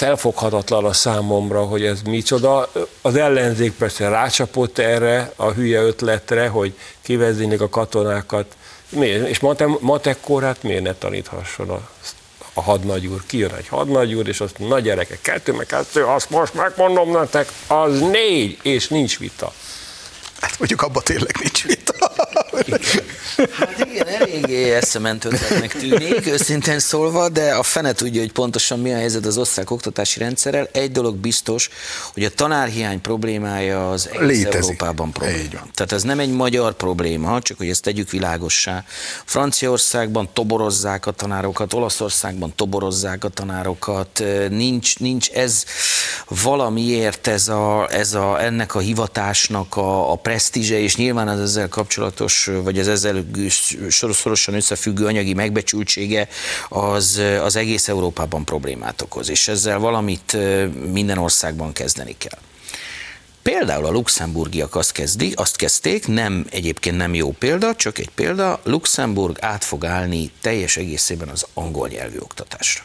felfoghatatlan 0.00 0.84
a 0.84 0.92
számomra, 0.92 1.62
hogy 1.62 1.84
ez 1.84 2.00
micsoda. 2.02 2.70
Az 3.02 3.14
ellenzék 3.16 3.72
persze 3.72 4.08
rácsapott 4.08 4.78
erre 4.78 5.32
a 5.36 5.50
hülye 5.50 5.80
ötletre, 5.80 6.48
hogy 6.48 6.74
kiveznék 7.02 7.60
a 7.60 7.68
katonákat. 7.68 8.46
Miért? 8.88 9.28
És 9.28 9.38
matek, 9.38 9.68
matekkórát 9.80 10.62
miért 10.62 10.82
ne 10.82 10.94
taníthasson 10.94 11.70
a, 11.70 11.88
a 12.54 12.62
hadnagyúr? 12.62 13.22
Kijön 13.26 13.54
egy 13.54 13.68
hadnagyúr, 13.68 14.28
és 14.28 14.40
azt 14.40 14.58
na 14.58 14.78
gyerekek, 14.78 15.20
kettő 15.22 15.52
meg 15.52 15.66
kettő, 15.66 16.04
azt 16.04 16.30
most 16.30 16.54
megmondom 16.54 17.10
nektek, 17.10 17.52
az 17.66 18.00
négy, 18.00 18.58
és 18.62 18.88
nincs 18.88 19.18
vita. 19.18 19.52
Hát 20.40 20.58
mondjuk 20.58 20.82
abba 20.82 21.00
tényleg 21.00 21.36
nincs 21.42 21.64
vita. 21.64 21.94
Hát 23.52 23.86
igen, 23.90 24.06
eléggé 24.06 24.72
eszement 24.72 25.24
ötletnek 25.24 25.72
tűnik, 25.72 26.26
őszintén 26.26 26.78
szólva, 26.78 27.28
de 27.28 27.54
a 27.54 27.62
fene 27.62 27.92
tudja, 27.92 28.20
hogy 28.20 28.32
pontosan 28.32 28.80
mi 28.80 28.92
a 28.92 28.96
helyzet 28.96 29.26
az 29.26 29.38
osztrák 29.38 29.70
oktatási 29.70 30.18
rendszerrel. 30.18 30.68
Egy 30.72 30.92
dolog 30.92 31.16
biztos, 31.16 31.70
hogy 32.12 32.24
a 32.24 32.30
tanárhiány 32.30 33.00
problémája 33.00 33.90
az 33.90 34.08
egész 34.12 34.36
Létezik. 34.36 34.54
Európában 34.54 35.12
probléma. 35.12 35.38
Így 35.38 35.52
van. 35.52 35.70
Tehát 35.74 35.92
ez 35.92 36.02
nem 36.02 36.18
egy 36.18 36.32
magyar 36.32 36.74
probléma, 36.74 37.40
csak 37.40 37.56
hogy 37.56 37.68
ezt 37.68 37.82
tegyük 37.82 38.10
világossá. 38.10 38.84
Franciaországban 39.24 40.28
toborozzák 40.32 41.06
a 41.06 41.10
tanárokat, 41.10 41.72
Olaszországban 41.72 42.52
toborozzák 42.56 43.24
a 43.24 43.28
tanárokat, 43.28 44.22
nincs, 44.48 44.98
nincs 44.98 45.30
ez 45.30 45.64
valamiért 46.28 47.26
ez 47.26 47.48
a, 47.48 47.88
ez 47.90 48.14
a, 48.14 48.42
ennek 48.42 48.74
a 48.74 48.78
hivatásnak 48.78 49.76
a, 49.76 50.12
a 50.12 50.14
presztízse, 50.14 50.78
és 50.78 50.96
nyilván 50.96 51.28
az 51.28 51.40
ezzel 51.40 51.68
kapcsolatos, 51.68 52.49
vagy 52.62 52.78
az 52.78 52.88
ezzel 52.88 53.24
szorosan 54.12 54.54
összefüggő 54.54 55.06
anyagi 55.06 55.34
megbecsültsége 55.34 56.28
az, 56.68 57.22
az 57.42 57.56
egész 57.56 57.88
Európában 57.88 58.44
problémát 58.44 59.02
okoz, 59.02 59.28
és 59.28 59.48
ezzel 59.48 59.78
valamit 59.78 60.36
minden 60.92 61.18
országban 61.18 61.72
kezdeni 61.72 62.14
kell. 62.18 62.38
Például 63.42 63.86
a 63.86 63.90
luxemburgiak 63.90 64.74
azt, 64.74 64.92
kezdi, 64.92 65.32
azt 65.36 65.56
kezdték, 65.56 66.06
nem 66.06 66.46
egyébként 66.50 66.96
nem 66.96 67.14
jó 67.14 67.32
példa, 67.32 67.74
csak 67.74 67.98
egy 67.98 68.10
példa, 68.14 68.60
Luxemburg 68.62 69.36
át 69.40 69.64
fog 69.64 69.84
állni 69.84 70.30
teljes 70.40 70.76
egészében 70.76 71.28
az 71.28 71.46
angol 71.54 71.88
nyelvű 71.88 72.18
oktatásra. 72.18 72.82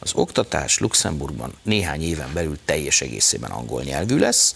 Az 0.00 0.12
oktatás 0.14 0.78
Luxemburgban 0.78 1.52
néhány 1.62 2.02
éven 2.02 2.30
belül 2.32 2.58
teljes 2.64 3.00
egészében 3.00 3.50
angol 3.50 3.82
nyelvű 3.82 4.18
lesz, 4.18 4.54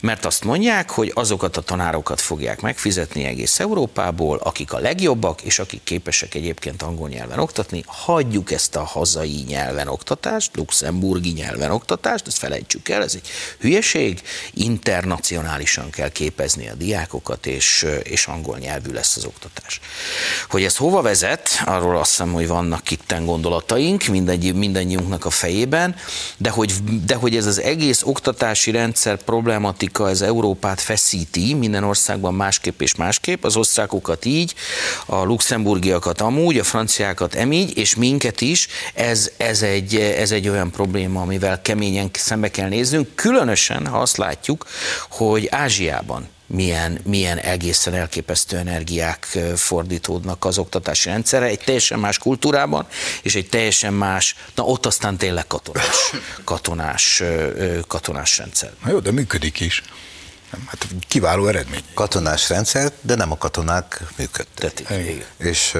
mert 0.00 0.24
azt 0.24 0.44
mondják, 0.44 0.90
hogy 0.90 1.12
azokat 1.14 1.56
a 1.56 1.60
tanárokat 1.60 2.20
fogják 2.20 2.60
megfizetni 2.60 3.24
egész 3.24 3.60
Európából, 3.60 4.36
akik 4.36 4.72
a 4.72 4.78
legjobbak, 4.78 5.42
és 5.42 5.58
akik 5.58 5.82
képesek 5.84 6.34
egyébként 6.34 6.82
angol 6.82 7.08
nyelven 7.08 7.38
oktatni. 7.38 7.82
Hagyjuk 7.86 8.52
ezt 8.52 8.76
a 8.76 8.84
hazai 8.84 9.44
nyelven 9.46 9.88
oktatást, 9.88 10.56
luxemburgi 10.56 11.32
nyelven 11.32 11.70
oktatást, 11.70 12.26
ezt 12.26 12.38
felejtsük 12.38 12.88
el, 12.88 13.02
ez 13.02 13.14
egy 13.14 13.28
hülyeség, 13.58 14.22
internacionálisan 14.54 15.90
kell 15.90 16.10
képezni 16.10 16.68
a 16.68 16.74
diákokat, 16.74 17.46
és, 17.46 17.86
és 18.02 18.26
angol 18.26 18.58
nyelvű 18.58 18.92
lesz 18.92 19.16
az 19.16 19.24
oktatás. 19.24 19.80
Hogy 20.48 20.64
ez 20.64 20.76
hova 20.76 21.02
vezet, 21.02 21.48
arról 21.64 21.98
azt 21.98 22.10
hiszem, 22.10 22.32
hogy 22.32 22.46
vannak 22.46 22.90
itten 22.90 23.24
gondolataink, 23.24 24.04
mindegy, 24.04 24.54
mindannyiunknak 24.72 25.24
a 25.24 25.30
fejében, 25.30 25.94
de 26.36 26.50
hogy, 26.50 26.72
de 27.04 27.14
hogy 27.14 27.36
ez 27.36 27.46
az 27.46 27.60
egész 27.60 28.02
oktatási 28.04 28.70
rendszer 28.70 29.22
problematika, 29.22 30.08
ez 30.08 30.20
Európát 30.20 30.80
feszíti, 30.80 31.54
minden 31.54 31.84
országban 31.84 32.34
másképp 32.34 32.80
és 32.80 32.94
másképp, 32.94 33.44
az 33.44 33.56
osztrákokat 33.56 34.24
így, 34.24 34.54
a 35.06 35.22
luxemburgiakat 35.22 36.20
amúgy, 36.20 36.58
a 36.58 36.64
franciákat 36.64 37.34
emígy, 37.34 37.76
és 37.76 37.94
minket 37.94 38.40
is, 38.40 38.68
ez, 38.94 39.30
ez, 39.36 39.62
egy, 39.62 39.94
ez 39.94 40.30
egy 40.30 40.48
olyan 40.48 40.70
probléma, 40.70 41.20
amivel 41.20 41.62
keményen 41.62 42.10
szembe 42.12 42.50
kell 42.50 42.68
néznünk, 42.68 43.14
különösen, 43.14 43.86
ha 43.86 43.98
azt 43.98 44.16
látjuk, 44.16 44.66
hogy 45.08 45.48
Ázsiában 45.50 46.28
milyen, 46.52 47.00
milyen 47.04 47.38
egészen 47.38 47.94
elképesztő 47.94 48.56
energiák 48.56 49.38
fordítódnak 49.56 50.44
az 50.44 50.58
oktatási 50.58 51.08
rendszerre, 51.08 51.46
egy 51.46 51.60
teljesen 51.64 51.98
más 51.98 52.18
kultúrában, 52.18 52.86
és 53.22 53.34
egy 53.34 53.48
teljesen 53.48 53.92
más, 53.92 54.36
na 54.54 54.64
ott 54.64 54.86
aztán 54.86 55.16
tényleg 55.16 55.46
katonás, 55.46 56.12
katonás, 56.44 57.22
katonás 57.86 58.38
rendszer. 58.38 58.72
Na 58.84 58.90
jó, 58.90 58.98
de 58.98 59.10
működik 59.10 59.60
is. 59.60 59.82
Hát 60.66 60.86
kiváló 61.08 61.46
eredmény. 61.46 61.82
Katonás 61.94 62.48
rendszer, 62.48 62.92
de 63.00 63.14
nem 63.14 63.32
a 63.32 63.36
katonák 63.36 64.02
működtetik. 64.16 64.88
És 65.38 65.76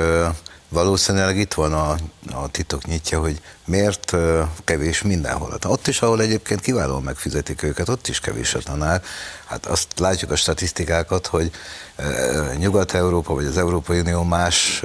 valószínűleg 0.68 1.38
itt 1.38 1.52
van 1.52 1.72
a, 1.72 1.96
a 2.32 2.48
titok 2.50 2.86
nyitja, 2.86 3.20
hogy 3.20 3.40
miért 3.64 4.16
kevés 4.64 5.02
mindenhol. 5.02 5.50
Hát 5.50 5.64
ott 5.64 5.86
is, 5.86 6.02
ahol 6.02 6.20
egyébként 6.20 6.60
kiválóan 6.60 7.02
megfizetik 7.02 7.62
őket, 7.62 7.88
ott 7.88 8.08
is 8.08 8.20
kevés 8.20 8.54
a 8.54 8.58
tanár. 8.58 9.02
Hát 9.44 9.66
azt 9.66 9.86
látjuk 9.98 10.30
a 10.30 10.36
statisztikákat, 10.36 11.26
hogy 11.26 11.50
Nyugat-Európa 12.56 13.34
vagy 13.34 13.44
az 13.44 13.58
Európai 13.58 13.98
Unió 13.98 14.22
más 14.22 14.82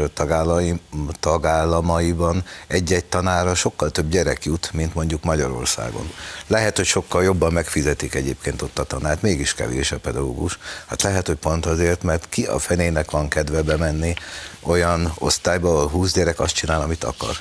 tagállamaiban 1.20 2.44
egy-egy 2.68 3.06
tanára 3.06 3.56
sokkal 3.56 3.92
több 3.92 4.10
gyerek 4.10 4.46
jut, 4.46 4.70
mint 4.74 4.94
mondjuk 4.94 5.24
Magyarországon. 5.24 6.12
Lehet, 6.48 6.76
hogy 6.76 6.86
sokkal 6.86 7.24
jobban 7.24 7.54
megfizetik 7.54 8.16
egyébként 8.16 8.62
ott 8.62 8.80
a 8.80 8.84
tanárt, 8.84 9.22
mégis 9.22 9.54
kevés 9.54 9.92
a 9.92 10.00
pedagógus. 10.00 10.60
Hát 10.86 11.02
lehet, 11.02 11.28
hogy 11.28 11.38
pont 11.38 11.66
azért, 11.66 12.04
mert 12.04 12.30
ki 12.30 12.46
a 12.46 12.60
fenének 12.60 13.12
van 13.12 13.28
kedve 13.28 13.62
bemenni 13.62 14.14
olyan 14.62 15.14
osztályba, 15.18 15.70
ahol 15.70 15.88
20 15.88 16.14
gyerek 16.14 16.40
azt 16.40 16.56
csinál, 16.56 16.82
amit 16.82 17.04
akar. 17.04 17.36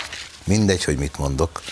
Mindegy, 0.47 0.85
hogy 0.85 0.97
mit 0.97 1.19
mondok, 1.19 1.63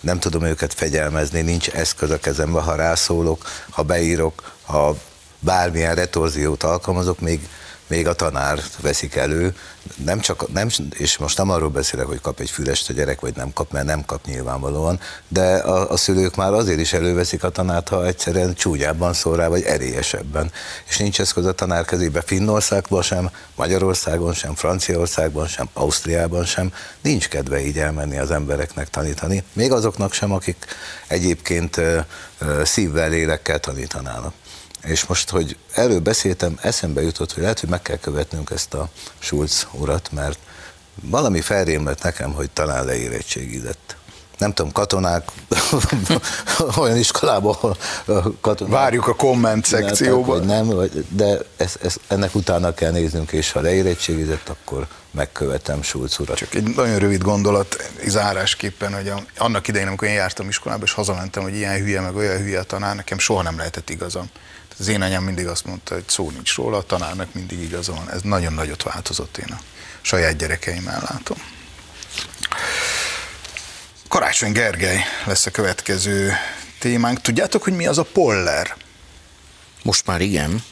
nem 0.00 0.18
tudom 0.18 0.42
őket 0.44 0.74
fegyelmezni, 0.74 1.40
nincs 1.40 1.68
eszköz 1.68 2.10
a 2.10 2.18
kezembe, 2.18 2.60
ha 2.60 2.74
rászólok, 2.74 3.44
ha 3.70 3.82
beírok, 3.82 4.52
ha 4.62 4.96
bármilyen 5.40 5.94
retorziót 5.94 6.62
alkalmazok, 6.62 7.20
még, 7.20 7.48
még 7.94 8.06
a 8.06 8.14
tanár 8.14 8.60
veszik 8.80 9.14
elő, 9.14 9.54
nem 10.04 10.20
csak, 10.20 10.52
nem, 10.52 10.68
és 10.90 11.16
most 11.16 11.38
nem 11.38 11.50
arról 11.50 11.68
beszélek, 11.68 12.06
hogy 12.06 12.20
kap 12.20 12.40
egy 12.40 12.50
fülest 12.50 12.90
a 12.90 12.92
gyerek, 12.92 13.20
vagy 13.20 13.36
nem 13.36 13.52
kap, 13.52 13.72
mert 13.72 13.86
nem 13.86 14.04
kap 14.04 14.26
nyilvánvalóan, 14.26 15.00
de 15.28 15.56
a, 15.56 15.90
a 15.90 15.96
szülők 15.96 16.36
már 16.36 16.52
azért 16.52 16.80
is 16.80 16.92
előveszik 16.92 17.44
a 17.44 17.48
tanárt, 17.48 17.88
ha 17.88 18.06
egyszerűen 18.06 18.54
csúnyábban 18.54 19.12
szól 19.12 19.36
rá, 19.36 19.48
vagy 19.48 19.62
erélyesebben. 19.62 20.50
És 20.88 20.96
nincs 20.96 21.20
eszköz 21.20 21.46
a 21.46 21.52
tanár 21.52 21.84
kezébe 21.84 22.20
Finnországban 22.20 23.02
sem, 23.02 23.30
Magyarországon 23.54 24.32
sem, 24.32 24.54
Franciaországban 24.54 25.46
sem, 25.46 25.68
Ausztriában 25.72 26.44
sem. 26.44 26.72
Nincs 27.00 27.28
kedve 27.28 27.60
így 27.60 27.78
elmenni 27.78 28.18
az 28.18 28.30
embereknek 28.30 28.90
tanítani, 28.90 29.42
még 29.52 29.72
azoknak 29.72 30.12
sem, 30.12 30.32
akik 30.32 30.66
egyébként 31.06 31.80
szívvel, 32.62 33.08
lélekkel 33.08 33.58
tanítanának. 33.58 34.32
És 34.84 35.04
most, 35.04 35.30
hogy 35.30 35.56
erről 35.74 36.00
beszéltem, 36.00 36.58
eszembe 36.62 37.02
jutott, 37.02 37.32
hogy 37.32 37.42
lehet, 37.42 37.60
hogy 37.60 37.68
meg 37.68 37.82
kell 37.82 37.98
követnünk 37.98 38.50
ezt 38.50 38.74
a 38.74 38.88
Schulz 39.18 39.66
urat, 39.72 40.12
mert 40.12 40.38
valami 41.02 41.40
felrémlett 41.40 42.02
nekem, 42.02 42.32
hogy 42.32 42.50
talán 42.50 42.84
leérettségizett. 42.84 43.96
Nem 44.38 44.52
tudom, 44.52 44.72
katonák, 44.72 45.28
olyan 46.76 46.96
iskolában, 46.96 47.54
ahol 47.54 47.76
katonák... 48.40 48.72
Várjuk 48.72 49.06
a 49.06 49.14
komment 49.14 49.64
szekcióban. 49.64 50.44
Nem, 50.44 50.66
vagy, 50.66 51.06
de 51.08 51.38
ez, 51.56 51.76
ez, 51.82 51.96
ennek 52.08 52.34
utána 52.34 52.74
kell 52.74 52.90
néznünk, 52.90 53.32
és 53.32 53.52
ha 53.52 53.60
leérettségizett, 53.60 54.48
akkor 54.48 54.86
megkövetem 55.10 55.82
Schulz 55.82 56.18
urat. 56.18 56.36
Csak 56.36 56.54
egy 56.54 56.74
nagyon 56.74 56.98
rövid 56.98 57.22
gondolat 57.22 57.90
zárásképpen, 58.06 58.94
hogy 58.94 59.08
a, 59.08 59.22
annak 59.38 59.68
idején, 59.68 59.86
amikor 59.86 60.08
én 60.08 60.14
jártam 60.14 60.48
iskolába, 60.48 60.84
és 60.84 60.92
hazamentem, 60.92 61.42
hogy 61.42 61.54
ilyen 61.54 61.78
hülye, 61.78 62.00
meg 62.00 62.16
olyan 62.16 62.38
hülye 62.38 62.58
a 62.58 62.64
tanár, 62.64 62.96
nekem 62.96 63.18
soha 63.18 63.42
nem 63.42 63.56
lehetett 63.56 63.90
igazam. 63.90 64.30
Az 64.78 64.88
én 64.88 65.02
anyám 65.02 65.22
mindig 65.22 65.46
azt 65.46 65.64
mondta, 65.64 65.94
hogy 65.94 66.08
szó 66.08 66.30
nincs 66.30 66.54
róla, 66.54 66.76
a 66.76 66.82
tanárnak 66.82 67.34
mindig 67.34 67.62
igaza 67.62 67.92
van. 67.92 68.10
Ez 68.10 68.20
nagyon 68.22 68.52
nagyot 68.52 68.82
változott 68.82 69.36
én 69.36 69.52
a 69.52 69.60
saját 70.00 70.36
gyerekeimmel 70.36 71.02
látom. 71.10 71.38
Karácsony 74.08 74.52
Gergely 74.52 75.00
lesz 75.26 75.46
a 75.46 75.50
következő 75.50 76.32
témánk. 76.78 77.20
Tudjátok, 77.20 77.62
hogy 77.62 77.72
mi 77.72 77.86
az 77.86 77.98
a 77.98 78.02
poller? 78.02 78.76
Most 79.82 80.06
már 80.06 80.20
igen. 80.20 80.64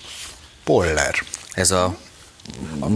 Poller. 0.64 1.14
Ez 1.52 1.70
a 1.70 1.96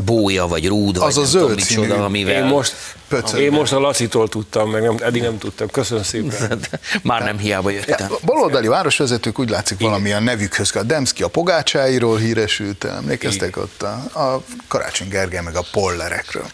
bója, 0.05 0.47
vagy 0.47 0.67
rúd, 0.67 0.97
az 0.97 1.15
vagy 1.15 1.25
a 1.25 1.27
zöld 1.27 1.61
színű. 1.61 1.81
micsoda, 1.81 2.05
amivel... 2.05 2.35
Én 2.35 2.45
most, 2.45 2.75
Pöcögben. 3.09 3.41
én 3.41 3.51
most 3.51 3.73
a 3.73 3.79
Lacitól 3.79 4.29
tudtam, 4.29 4.71
meg 4.71 4.83
nem, 4.83 4.97
eddig 5.01 5.23
nem 5.23 5.39
tudtam. 5.39 5.69
Köszönöm 5.69 6.03
szépen. 6.03 6.61
Már 7.03 7.23
nem 7.23 7.39
hiába 7.39 7.71
jöttem. 7.71 8.09
Ja, 8.11 8.17
baloldali 8.25 8.67
városvezetők 8.67 9.39
úgy 9.39 9.51
látszik 9.51 9.81
valamilyen 9.81 10.23
nevükhöz, 10.23 10.77
a 10.77 10.83
Demszki 10.83 11.23
a 11.23 11.29
pogácsáiról 11.29 12.19
híresült, 12.19 12.85
emlékeztek 12.85 13.57
ott 13.57 13.83
a, 13.83 14.21
a 14.21 14.43
Karácsony 14.69 15.09
Gergely 15.09 15.43
meg 15.43 15.57
a 15.57 15.65
pollerekről. 15.73 16.47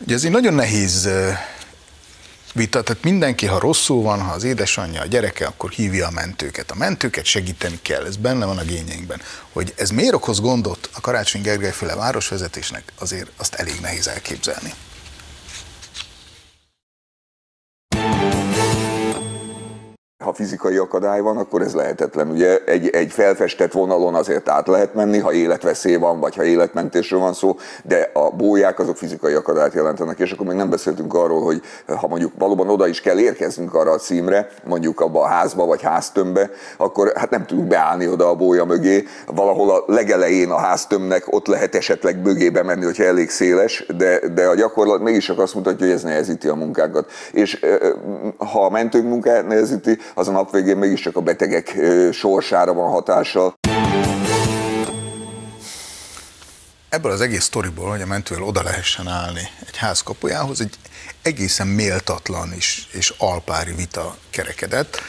Ugye 0.00 0.14
ez 0.14 0.24
egy 0.24 0.30
nagyon 0.30 0.54
nehéz 0.54 1.08
vita, 2.54 2.82
tehát 2.82 3.02
mindenki, 3.02 3.46
ha 3.46 3.58
rosszul 3.58 4.02
van, 4.02 4.20
ha 4.20 4.32
az 4.32 4.44
édesanyja, 4.44 5.00
a 5.00 5.06
gyereke, 5.06 5.46
akkor 5.46 5.70
hívja 5.70 6.06
a 6.06 6.10
mentőket. 6.10 6.70
A 6.70 6.74
mentőket 6.74 7.24
segíteni 7.24 7.78
kell, 7.82 8.04
ez 8.04 8.16
benne 8.16 8.44
van 8.44 8.58
a 8.58 8.64
gényeinkben. 8.64 9.20
Hogy 9.52 9.74
ez 9.76 9.90
miért 9.90 10.14
okoz 10.14 10.40
gondot 10.40 10.90
a 10.92 11.00
Karácsony 11.00 11.42
Gergely 11.42 11.72
féle 11.72 11.94
városvezetésnek, 11.94 12.92
azért 12.98 13.30
azt 13.36 13.54
elég 13.54 13.80
nehéz 13.80 14.06
elképzelni. 14.06 14.72
Ha 20.24 20.32
fizikai 20.32 20.76
akadály 20.76 21.20
van, 21.20 21.36
akkor 21.36 21.62
ez 21.62 21.74
lehetetlen. 21.74 22.30
Ugye 22.30 22.58
egy, 22.66 22.88
egy 22.88 23.12
felfestett 23.12 23.72
vonalon 23.72 24.14
azért 24.14 24.48
át 24.48 24.66
lehet 24.66 24.94
menni, 24.94 25.18
ha 25.18 25.32
életveszély 25.32 25.96
van, 25.96 26.20
vagy 26.20 26.36
ha 26.36 26.44
életmentésről 26.44 27.20
van 27.20 27.32
szó, 27.32 27.56
de 27.82 28.10
a 28.12 28.30
bóják 28.30 28.78
azok 28.78 28.96
fizikai 28.96 29.32
akadályt 29.32 29.74
jelentenek, 29.74 30.18
és 30.18 30.32
akkor 30.32 30.46
még 30.46 30.56
nem 30.56 30.70
beszéltünk 30.70 31.14
arról, 31.14 31.42
hogy 31.42 31.62
ha 31.86 32.06
mondjuk 32.08 32.32
valóban 32.38 32.68
oda 32.68 32.86
is 32.86 33.00
kell 33.00 33.18
érkeznünk 33.18 33.74
arra 33.74 33.90
a 33.90 33.96
címre, 33.96 34.48
mondjuk 34.64 35.00
abba 35.00 35.20
a 35.20 35.26
házba 35.26 35.66
vagy 35.66 35.82
háztömbbe, 35.82 36.50
akkor 36.76 37.12
hát 37.14 37.30
nem 37.30 37.46
tudunk 37.46 37.68
beállni 37.68 38.08
oda 38.08 38.28
a 38.28 38.34
bója 38.34 38.64
mögé. 38.64 39.04
Valahol 39.26 39.70
a 39.70 39.84
legelején 39.86 40.50
a 40.50 40.58
háztömbnek 40.58 41.32
ott 41.32 41.46
lehet 41.46 41.74
esetleg 41.74 42.22
mögébe 42.22 42.62
menni, 42.62 42.84
hogyha 42.84 43.04
elég 43.04 43.30
széles, 43.30 43.86
de, 43.96 44.28
de 44.28 44.46
a 44.46 44.54
gyakorlat 44.54 45.00
mégis 45.00 45.24
csak 45.24 45.38
azt 45.38 45.54
mutatja, 45.54 45.86
hogy 45.86 45.94
ez 45.94 46.02
nehezíti 46.02 46.48
a 46.48 46.54
munkánkat. 46.54 47.10
És 47.32 47.60
ha 48.36 48.64
a 48.64 48.70
mentők 48.70 49.02
munkát 49.02 49.46
nehezíti, 49.46 49.98
az 50.14 50.28
a 50.28 50.32
nap 50.32 50.50
végén 50.50 50.76
mégiscsak 50.76 51.16
a 51.16 51.20
betegek 51.20 51.76
sorsára 52.12 52.72
van 52.72 52.90
hatással. 52.90 53.54
Ebből 56.88 57.12
az 57.12 57.20
egész 57.20 57.44
sztoriból, 57.44 57.90
hogy 57.90 58.02
a 58.02 58.06
mentővel 58.06 58.44
oda 58.44 58.62
lehessen 58.62 59.08
állni 59.08 59.48
egy 59.66 59.76
ház 59.76 60.02
kapujához, 60.02 60.60
egy 60.60 60.74
egészen 61.22 61.66
méltatlan 61.66 62.52
és, 62.52 62.86
és 62.92 63.14
alpári 63.18 63.72
vita 63.72 64.16
kerekedett. 64.30 65.00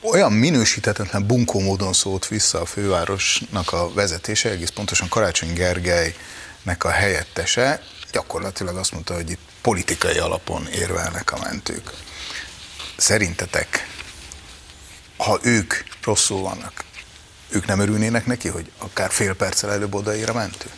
Olyan 0.00 0.32
minősíthetetlen 0.32 1.26
bunkó 1.26 1.60
módon 1.60 1.92
szólt 1.92 2.28
vissza 2.28 2.60
a 2.60 2.64
fővárosnak 2.64 3.72
a 3.72 3.92
vezetése, 3.92 4.50
egész 4.50 4.70
pontosan 4.70 5.08
Karácsony 5.08 5.52
Gergelynek 5.52 6.84
a 6.84 6.88
helyettese, 6.88 7.80
gyakorlatilag 8.12 8.76
azt 8.76 8.92
mondta, 8.92 9.14
hogy 9.14 9.30
itt 9.30 9.40
politikai 9.62 10.18
alapon 10.18 10.66
érvelnek 10.66 11.32
a 11.32 11.38
mentők. 11.42 11.90
Szerintetek, 12.96 13.95
ha 15.16 15.38
ők 15.42 15.74
rosszul 16.02 16.40
vannak, 16.40 16.84
ők 17.48 17.66
nem 17.66 17.80
örülnének 17.80 18.26
neki, 18.26 18.48
hogy 18.48 18.70
akár 18.78 19.10
fél 19.10 19.34
perccel 19.34 19.72
előbb 19.72 19.94
odaér 19.94 20.30
a 20.30 20.32
mentő? 20.32 20.70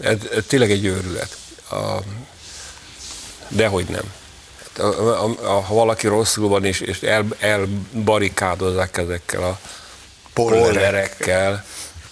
Ez, 0.00 0.18
ez 0.34 0.44
tényleg 0.46 0.70
egy 0.70 0.84
őrület. 0.84 1.36
A, 1.70 1.98
dehogy 3.48 3.86
nem. 3.88 4.12
A, 4.78 4.82
a, 4.82 5.34
a, 5.42 5.60
ha 5.60 5.74
valaki 5.74 6.06
rosszul 6.06 6.48
van, 6.48 6.64
és, 6.64 6.80
és 6.80 7.00
el, 7.00 7.26
elbarikádozzák 7.38 8.96
ezekkel 8.96 9.42
a 9.42 9.58
pollerekkel, 10.32 11.64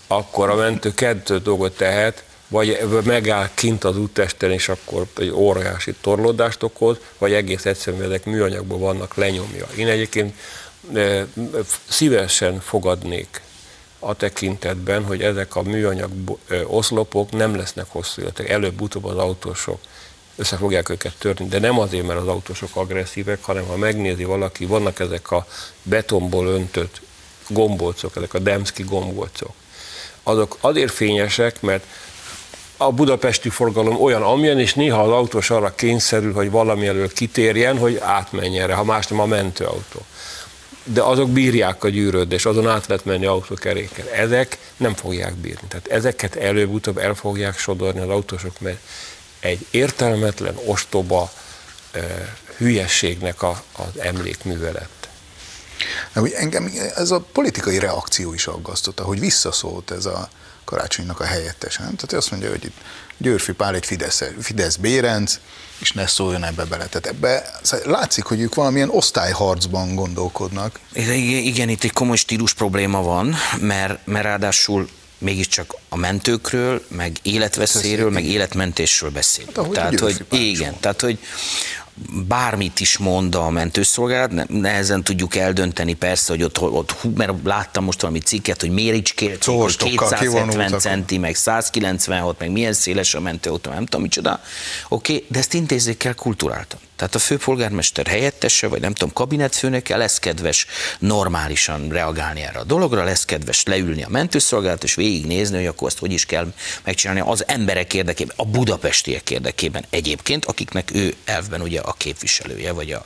akkor 0.06 0.50
a 0.50 0.54
mentő 0.54 0.94
kettő 0.94 1.38
dolgot 1.38 1.76
tehet, 1.76 2.24
vagy 2.50 2.78
megáll 3.04 3.48
kint 3.54 3.84
az 3.84 3.96
úttesten, 3.96 4.50
és 4.50 4.68
akkor 4.68 5.06
egy 5.16 5.30
óriási 5.30 5.94
torlódást 6.00 6.62
okoz, 6.62 6.96
vagy 7.18 7.32
egész 7.32 7.66
egyszerűen 7.66 8.02
ezek 8.02 8.24
műanyagból 8.24 8.78
vannak 8.78 9.14
lenyomja. 9.14 9.66
Én 9.76 9.88
egyébként 9.88 10.34
szívesen 11.88 12.60
fogadnék 12.60 13.40
a 13.98 14.14
tekintetben, 14.14 15.04
hogy 15.04 15.22
ezek 15.22 15.56
a 15.56 15.62
műanyag 15.62 16.10
oszlopok 16.64 17.30
nem 17.30 17.56
lesznek 17.56 17.86
hosszú 17.88 18.20
életek. 18.22 18.48
Előbb-utóbb 18.48 19.04
az 19.04 19.16
autósok 19.16 19.78
össze 20.36 20.56
fogják 20.56 20.88
őket 20.88 21.14
törni, 21.18 21.48
de 21.48 21.58
nem 21.58 21.78
azért, 21.78 22.06
mert 22.06 22.20
az 22.20 22.28
autósok 22.28 22.70
agresszívek, 22.72 23.44
hanem 23.44 23.66
ha 23.66 23.76
megnézi 23.76 24.24
valaki, 24.24 24.64
vannak 24.66 25.00
ezek 25.00 25.30
a 25.30 25.46
betonból 25.82 26.46
öntött 26.46 27.00
gombócok, 27.48 28.16
ezek 28.16 28.34
a 28.34 28.38
Demszki 28.38 28.82
gombócok. 28.82 29.52
Azok 30.22 30.56
azért 30.60 30.92
fényesek, 30.92 31.60
mert 31.60 31.84
a 32.82 32.92
budapesti 32.92 33.48
forgalom 33.48 34.00
olyan, 34.00 34.22
amilyen, 34.22 34.58
és 34.58 34.74
néha 34.74 35.02
az 35.02 35.10
autós 35.10 35.50
arra 35.50 35.74
kényszerül, 35.74 36.32
hogy 36.32 36.50
valami 36.50 36.86
elől 36.86 37.12
kitérjen, 37.12 37.78
hogy 37.78 37.96
átmenjen 37.96 38.62
erre, 38.62 38.74
ha 38.74 38.84
más 38.84 39.06
nem 39.06 39.20
a 39.20 39.26
mentőautó. 39.26 40.00
De 40.84 41.02
azok 41.02 41.30
bírják 41.30 41.84
a 41.84 41.88
gyűrődést, 41.88 42.46
azon 42.46 42.68
át 42.68 42.86
lehet 42.86 43.04
menni 43.04 43.26
autókeréken. 43.26 44.06
Ezek 44.14 44.58
nem 44.76 44.94
fogják 44.94 45.34
bírni. 45.34 45.68
Tehát 45.68 45.86
ezeket 45.88 46.36
előbb-utóbb 46.36 46.98
el 46.98 47.14
fogják 47.14 47.58
sodorni 47.58 48.00
az 48.00 48.08
autósok, 48.08 48.60
mert 48.60 48.78
egy 49.40 49.66
értelmetlen, 49.70 50.54
ostoba 50.64 51.30
eh, 51.90 52.02
hülyességnek 52.56 53.42
a, 53.42 53.62
az 53.72 54.00
emlékművelet. 54.00 54.88
Na, 56.12 56.20
hogy 56.20 56.32
engem 56.32 56.72
ez 56.94 57.10
a 57.10 57.24
politikai 57.32 57.78
reakció 57.78 58.32
is 58.32 58.46
aggasztotta, 58.46 59.04
hogy 59.04 59.20
visszaszólt 59.20 59.90
ez 59.90 60.06
a 60.06 60.28
karácsonynak 60.70 61.20
a 61.20 61.24
helyettese. 61.24 61.82
Nem? 61.82 61.94
Tehát 61.94 62.12
azt 62.12 62.30
mondja, 62.30 62.50
hogy 62.50 62.64
itt 62.64 62.76
Győrfi 63.18 63.52
Pál 63.52 63.74
egy 63.74 63.86
Fidesz, 63.86 64.22
Fidesz 64.40 64.76
Bérenc, 64.76 65.38
és 65.78 65.92
ne 65.92 66.06
szóljon 66.06 66.44
ebbe 66.44 66.64
bele. 66.64 66.86
Tehát 66.86 67.06
ebbe 67.06 67.58
szóval 67.62 67.90
látszik, 67.90 68.24
hogy 68.24 68.40
ők 68.40 68.54
valamilyen 68.54 68.88
osztályharcban 68.90 69.94
gondolkodnak. 69.94 70.78
Igen, 70.92 71.16
igen, 71.16 71.68
itt 71.68 71.84
egy 71.84 71.92
komoly 71.92 72.16
stílus 72.16 72.54
probléma 72.54 73.02
van, 73.02 73.34
mert, 73.60 74.06
mert 74.06 74.24
ráadásul 74.24 74.88
mégiscsak 75.18 75.74
a 75.88 75.96
mentőkről, 75.96 76.84
meg 76.88 77.16
életveszélyről, 77.22 78.10
meg 78.10 78.24
életmentésről 78.24 79.10
beszélünk. 79.10 79.56
Hát, 79.56 79.70
tehát, 79.70 79.98
hogy 79.98 80.24
igen, 80.30 80.76
tehát, 80.80 81.00
hogy 81.00 81.18
bármit 82.28 82.80
is 82.80 82.98
mond 82.98 83.34
a 83.34 83.50
mentőszolgálat, 83.50 84.48
nehezen 84.48 85.02
tudjuk 85.02 85.36
eldönteni 85.36 85.94
persze, 85.94 86.32
hogy 86.32 86.42
ott, 86.42 86.60
ott 86.60 86.96
mert 87.14 87.32
láttam 87.44 87.84
most 87.84 88.00
valami 88.00 88.18
cikket, 88.18 88.60
hogy 88.60 88.70
méricskélték, 88.70 89.54
hogy 89.54 89.76
270 89.76 90.78
centi, 90.78 91.18
meg 91.18 91.34
196, 91.34 92.38
meg 92.38 92.50
milyen 92.50 92.72
széles 92.72 93.14
a 93.14 93.20
mentőautó, 93.20 93.70
nem 93.70 93.84
tudom 93.84 94.02
micsoda. 94.02 94.40
Oké, 94.88 95.14
okay, 95.14 95.26
de 95.28 95.38
ezt 95.38 95.54
intézzék 95.54 95.96
kell 95.96 96.14
kulturáltan. 96.14 96.78
Tehát 97.00 97.14
a 97.14 97.18
főpolgármester 97.18 98.06
helyettese, 98.06 98.66
vagy 98.66 98.80
nem 98.80 98.92
tudom, 98.92 99.12
kabinetfőnöke 99.12 99.96
lesz 99.96 100.18
kedves 100.18 100.66
normálisan 100.98 101.88
reagálni 101.88 102.40
erre 102.40 102.58
a 102.58 102.64
dologra, 102.64 103.04
lesz 103.04 103.24
kedves 103.24 103.62
leülni 103.64 104.02
a 104.02 104.08
mentőszolgálat, 104.08 104.84
és 104.84 104.94
végignézni, 104.94 105.56
hogy 105.56 105.66
akkor 105.66 105.88
azt 105.88 105.98
hogy 105.98 106.12
is 106.12 106.26
kell 106.26 106.52
megcsinálni 106.84 107.22
az 107.24 107.44
emberek 107.48 107.94
érdekében, 107.94 108.34
a 108.36 108.44
budapestiek 108.44 109.30
érdekében 109.30 109.84
egyébként, 109.90 110.44
akiknek 110.44 110.90
ő 110.94 111.14
elvben 111.24 111.60
ugye 111.60 111.80
a 111.80 111.92
képviselője, 111.92 112.72
vagy 112.72 112.92
a 112.92 113.04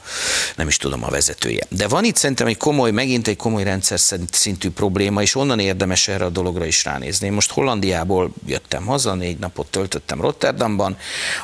nem 0.56 0.68
is 0.68 0.76
tudom, 0.76 1.04
a 1.04 1.08
vezetője. 1.08 1.66
De 1.68 1.88
van 1.88 2.04
itt 2.04 2.16
szerintem 2.16 2.46
egy 2.46 2.56
komoly, 2.56 2.90
megint 2.90 3.28
egy 3.28 3.36
komoly 3.36 3.62
rendszer 3.62 3.98
szintű 4.30 4.70
probléma, 4.70 5.22
és 5.22 5.34
onnan 5.34 5.58
érdemes 5.58 6.08
erre 6.08 6.24
a 6.24 6.30
dologra 6.30 6.64
is 6.64 6.84
ránézni. 6.84 7.26
Én 7.26 7.32
most 7.32 7.50
Hollandiából 7.50 8.32
jöttem 8.46 8.86
haza, 8.86 9.14
négy 9.14 9.38
napot 9.38 9.66
töltöttem 9.66 10.20
Rotterdamban, 10.20 10.96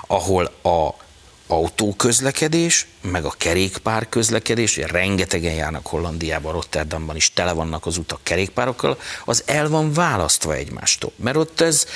ahol 0.07 0.45
a 0.63 1.09
autóközlekedés, 1.51 2.87
meg 3.01 3.25
a 3.25 3.35
kerékpár 3.39 4.09
közlekedés, 4.09 4.77
rengetegen 4.77 5.55
járnak 5.55 5.87
Hollandiában, 5.87 6.53
Rotterdamban 6.53 7.17
is 7.17 7.33
tele 7.33 7.53
vannak 7.53 7.87
az 7.87 7.97
utak 7.97 8.21
kerékpárokkal, 8.23 8.99
az 9.25 9.43
el 9.47 9.69
van 9.69 9.93
választva 9.93 10.55
egymástól. 10.55 11.13
Mert 11.17 11.37
ott 11.37 11.61
ez 11.61 11.87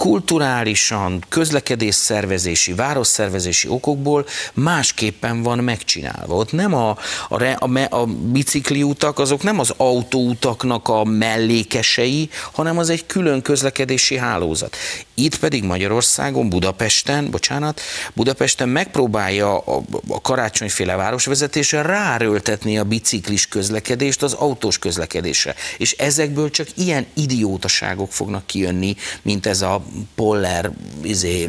kulturálisan, 0.00 1.24
közlekedésszervezési, 1.28 2.72
városszervezési 2.72 3.68
okokból 3.68 4.26
másképpen 4.54 5.42
van 5.42 5.58
megcsinálva. 5.58 6.34
Ott 6.34 6.52
nem 6.52 6.74
a, 6.74 6.96
a, 7.28 7.44
a, 7.44 7.86
a 7.90 8.06
bicikliutak, 8.06 9.18
azok 9.18 9.42
nem 9.42 9.58
az 9.58 9.74
autóutaknak 9.76 10.88
a 10.88 11.04
mellékesei, 11.04 12.30
hanem 12.52 12.78
az 12.78 12.90
egy 12.90 13.06
külön 13.06 13.42
közlekedési 13.42 14.16
hálózat. 14.16 14.76
Itt 15.20 15.38
pedig 15.38 15.64
Magyarországon, 15.64 16.48
Budapesten, 16.48 17.30
bocsánat, 17.30 17.80
Budapesten 18.14 18.68
megpróbálja 18.68 19.58
a, 19.58 19.82
a 20.08 20.20
karácsonyféle 20.20 20.96
városvezetése 20.96 21.82
ráröltetni 21.82 22.78
a 22.78 22.84
biciklis 22.84 23.46
közlekedést 23.48 24.22
az 24.22 24.32
autós 24.32 24.78
közlekedésre. 24.78 25.54
És 25.78 25.92
ezekből 25.92 26.50
csak 26.50 26.66
ilyen 26.74 27.06
idiótaságok 27.14 28.12
fognak 28.12 28.46
kijönni, 28.46 28.96
mint 29.22 29.46
ez 29.46 29.62
a 29.62 29.84
poller 30.14 30.70
izé, 31.02 31.48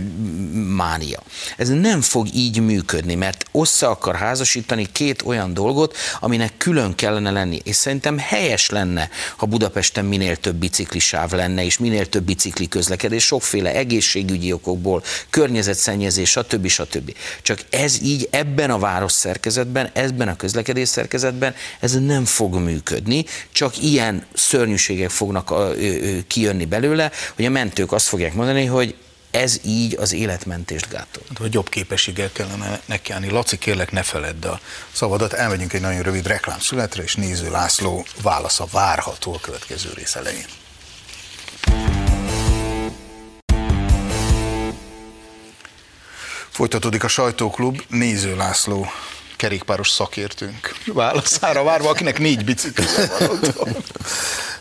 mánia. 0.76 1.20
Ez 1.58 1.70
nem 1.70 2.02
fog 2.02 2.28
így 2.34 2.60
működni, 2.60 3.16
mert 3.16 3.46
össze 3.52 3.88
akar 3.88 4.16
házasítani 4.16 4.88
két 4.92 5.22
olyan 5.22 5.54
dolgot, 5.54 5.98
aminek 6.20 6.58
külön 6.58 6.96
kellene 6.96 7.32
lenni. 7.32 7.60
És 7.64 7.76
szerintem 7.76 8.18
helyes 8.18 8.70
lenne, 8.70 9.10
ha 9.38 9.46
Budapesten 9.46 10.06
minél 10.06 10.36
több 10.36 10.56
biciklisáv 10.56 11.32
lenne, 11.32 11.66
és 11.66 11.78
minél 11.78 12.10
több 12.10 12.24
bicikli 12.24 12.68
közlekedés, 12.68 13.26
sokféle 13.26 13.61
egészségügyi 13.70 14.54
okokból, 14.54 15.04
környezetszennyezés, 15.30 16.30
stb. 16.30 16.68
stb. 16.68 17.16
Csak 17.42 17.60
ez 17.70 18.02
így 18.02 18.28
ebben 18.32 18.70
a 18.72 18.80
város 18.80 19.12
szerkezetben, 19.12 19.90
ebben 19.94 20.28
a 20.28 20.36
közlekedés 20.36 20.90
szerkezetben, 20.90 21.56
ez 21.80 21.94
nem 21.94 22.26
fog 22.26 22.56
működni, 22.56 23.26
csak 23.52 23.84
ilyen 23.84 24.26
szörnyűségek 24.34 25.10
fognak 25.10 25.54
kijönni 26.28 26.66
belőle, 26.66 27.12
hogy 27.36 27.46
a 27.46 27.50
mentők 27.50 27.92
azt 27.92 28.08
fogják 28.08 28.34
mondani, 28.34 28.66
hogy 28.66 28.96
ez 29.32 29.60
így 29.64 29.96
az 30.00 30.14
életmentést 30.14 30.90
gátol. 30.90 31.24
Hát, 31.28 31.38
hogy 31.38 31.54
jobb 31.54 31.70
képességgel 31.70 32.32
kellene 32.32 32.82
nekiállni. 32.86 33.30
Laci, 33.30 33.58
kérlek, 33.58 33.92
ne 33.92 34.04
feledd 34.04 34.46
a 34.46 34.60
szavadat. 34.92 35.34
Elmegyünk 35.34 35.74
egy 35.74 35.82
nagyon 35.82 36.02
rövid 36.02 36.28
reklámszületre, 36.28 37.04
és 37.04 37.16
néző 37.16 37.50
László 37.50 38.06
válasza 38.22 38.68
várható 38.72 39.34
a 39.34 39.40
következő 39.40 39.90
rész 39.96 40.16
elején. 40.16 40.46
Folytatódik 46.62 47.04
a 47.04 47.08
sajtóklub, 47.08 47.82
Néző 47.90 48.36
László 48.36 48.86
kerékpáros 49.36 49.90
szakértőnk. 49.90 50.76
Válaszára 50.86 51.64
várva, 51.64 51.90
akinek 51.90 52.20
négy 52.20 52.46
bicikli 52.46 52.86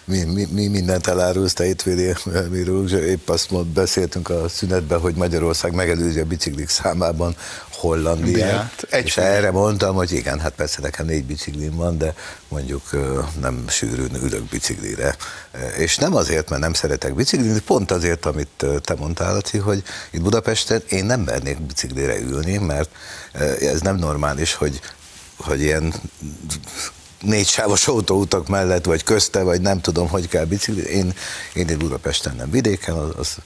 mi, 0.05 0.25
mi, 0.25 0.47
mi 0.53 0.67
mindent 0.67 1.07
elárulsz 1.07 1.53
te 1.53 1.65
hétvédi, 1.65 2.15
miről? 2.51 2.89
Épp 2.89 3.29
azt 3.29 3.51
mond, 3.51 3.67
beszéltünk 3.67 4.29
a 4.29 4.49
szünetben, 4.49 5.01
hogy 5.01 5.15
Magyarország 5.15 5.75
megelőzi 5.75 6.21
a 6.21 6.25
biciklik 6.25 6.69
számában 6.69 7.37
Hollandiát. 7.81 8.87
Egy 8.91 9.05
és 9.05 9.13
fő. 9.13 9.23
erre 9.23 9.51
mondtam, 9.51 9.95
hogy 9.95 10.13
igen, 10.13 10.41
hát 10.41 10.53
persze 10.53 10.81
nekem 10.81 11.07
négy 11.07 11.25
biciklim 11.25 11.77
van, 11.77 11.99
de 11.99 12.15
mondjuk 12.49 12.83
nem 13.41 13.65
sűrűn 13.69 14.15
ülök 14.15 14.43
biciklire. 14.43 15.17
És 15.77 15.97
nem 15.97 16.15
azért, 16.15 16.49
mert 16.49 16.63
nem 16.63 16.73
szeretek 16.73 17.15
biciklizni, 17.15 17.61
pont 17.61 17.91
azért, 17.91 18.27
amit 18.27 18.67
te 18.81 18.95
mondtál, 18.95 19.33
Laci, 19.33 19.59
hogy 19.59 19.83
itt 20.11 20.23
Budapesten 20.23 20.83
én 20.89 21.05
nem 21.05 21.21
mernék 21.21 21.61
biciklire 21.61 22.19
ülni, 22.19 22.57
mert 22.57 22.91
ez 23.61 23.81
nem 23.81 23.97
normális, 23.97 24.55
hogy 24.55 24.81
hogy 25.37 25.61
ilyen 25.61 25.95
négy 27.21 27.47
sávos 27.47 27.89
autóutak 27.89 28.49
mellett, 28.49 28.85
vagy 28.85 29.03
közte, 29.03 29.43
vagy 29.43 29.61
nem 29.61 29.81
tudom, 29.81 30.09
hogy 30.09 30.29
kell 30.29 30.45
bicikli. 30.45 30.83
Én, 30.83 31.15
én 31.55 31.69
itt 31.69 31.79
Budapesten 31.79 32.37
nem 32.37 32.51
vidéken, 32.51 32.95
az, 32.95 33.11
az 33.17 33.37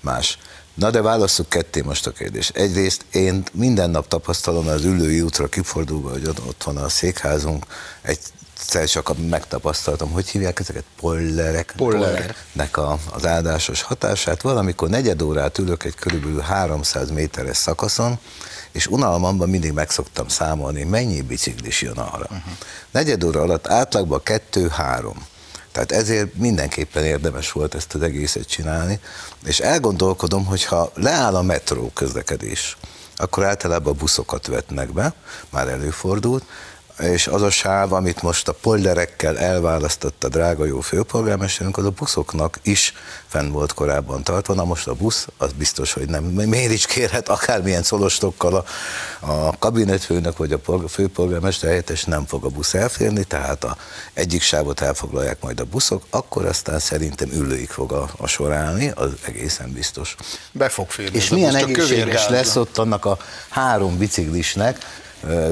más. 0.00 0.38
Na 0.74 0.90
de 0.90 1.02
válasszuk 1.02 1.48
ketté 1.48 1.80
most 1.80 2.06
a 2.06 2.10
kérdés. 2.10 2.48
Egyrészt 2.48 3.04
én 3.12 3.42
minden 3.52 3.90
nap 3.90 4.08
tapasztalom 4.08 4.68
az 4.68 4.84
ülői 4.84 5.20
útra 5.20 5.46
kifordulva, 5.46 6.10
hogy 6.10 6.26
ott, 6.26 6.46
ott 6.46 6.62
van 6.62 6.76
a 6.76 6.88
székházunk, 6.88 7.66
egyszer 8.02 8.88
csak 8.88 9.28
megtapasztaltam, 9.28 10.10
hogy 10.10 10.28
hívják 10.28 10.60
ezeket? 10.60 10.84
Pollerek? 11.00 11.72
Pollerek. 11.76 12.44
Nek 12.52 12.76
a, 12.76 12.98
az 13.10 13.26
áldásos 13.26 13.82
hatását. 13.82 14.42
Valamikor 14.42 14.88
negyed 14.88 15.22
órát 15.22 15.58
ülök 15.58 15.84
egy 15.84 15.94
körülbelül 15.94 16.40
300 16.40 17.10
méteres 17.10 17.56
szakaszon, 17.56 18.18
és 18.72 18.86
unalmamban 18.86 19.48
mindig 19.48 19.72
meg 19.72 19.90
szoktam 19.90 20.28
számolni, 20.28 20.82
mennyi 20.82 21.22
biciklis 21.22 21.82
jön 21.82 21.96
arra. 21.96 22.24
Uh-huh. 22.24 22.52
Negyed 22.90 23.24
óra 23.24 23.40
alatt 23.40 23.68
átlagban 23.68 24.22
kettő-három. 24.22 25.26
Tehát 25.74 25.92
ezért 25.92 26.34
mindenképpen 26.34 27.04
érdemes 27.04 27.52
volt 27.52 27.74
ezt 27.74 27.94
az 27.94 28.02
egészet 28.02 28.48
csinálni, 28.48 29.00
és 29.44 29.60
elgondolkodom, 29.60 30.44
hogy 30.44 30.64
ha 30.64 30.90
leáll 30.94 31.34
a 31.34 31.42
metró 31.42 31.90
közlekedés, 31.94 32.76
akkor 33.16 33.44
általában 33.44 33.96
buszokat 33.96 34.46
vetnek 34.46 34.92
be, 34.92 35.14
már 35.50 35.68
előfordult, 35.68 36.44
és 36.98 37.26
az 37.26 37.42
a 37.42 37.50
sáv, 37.50 37.92
amit 37.92 38.22
most 38.22 38.48
a 38.48 38.52
pollerekkel 38.52 39.38
elválasztott 39.38 40.24
a 40.24 40.28
drága 40.28 40.64
jó 40.64 40.80
főpolgármesterünk, 40.80 41.76
az 41.76 41.84
a 41.84 41.90
buszoknak 41.90 42.58
is 42.62 42.94
fenn 43.26 43.50
volt 43.50 43.72
korábban 43.72 44.22
tartva. 44.22 44.54
Na 44.54 44.64
most 44.64 44.86
a 44.86 44.94
busz, 44.94 45.26
az 45.38 45.52
biztos, 45.52 45.92
hogy 45.92 46.08
nem. 46.08 46.24
Miért 46.24 46.72
is 46.72 46.86
kérhet 46.86 47.28
akármilyen 47.28 47.82
szolostokkal 47.82 48.54
a, 48.54 48.64
a 49.30 49.58
kabinetfőnök 49.58 50.36
vagy 50.36 50.52
a 50.52 50.58
polg- 50.58 50.90
főpolgármester 50.90 51.68
helyettes 51.68 52.04
nem 52.04 52.26
fog 52.26 52.44
a 52.44 52.48
busz 52.48 52.74
elférni, 52.74 53.24
tehát 53.24 53.64
a 53.64 53.76
egyik 54.12 54.42
sávot 54.42 54.80
elfoglalják 54.80 55.42
majd 55.42 55.60
a 55.60 55.64
buszok, 55.64 56.04
akkor 56.10 56.44
aztán 56.44 56.78
szerintem 56.78 57.28
ülőig 57.32 57.68
fog 57.68 57.92
a, 57.92 58.10
a 58.16 58.26
sor 58.26 58.52
állni, 58.52 58.92
az 58.94 59.12
egészen 59.26 59.72
biztos. 59.72 60.16
Be 60.52 60.68
fog 60.68 60.90
férni. 60.90 61.16
És 61.16 61.28
milyen 61.28 61.52
busz, 61.52 61.62
egészséges 61.62 62.28
lesz 62.28 62.56
ott 62.56 62.78
annak 62.78 63.04
a 63.04 63.18
három 63.48 63.98
biciklisnek 63.98 64.78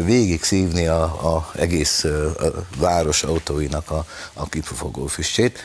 végig 0.04 0.42
szívni 0.42 0.86
a, 0.86 1.02
egész 1.56 2.06
város 2.76 3.22
autóinak 3.22 3.90
a, 3.90 4.04
a 4.32 4.48
kipufogó 4.48 5.06
füstjét. 5.06 5.58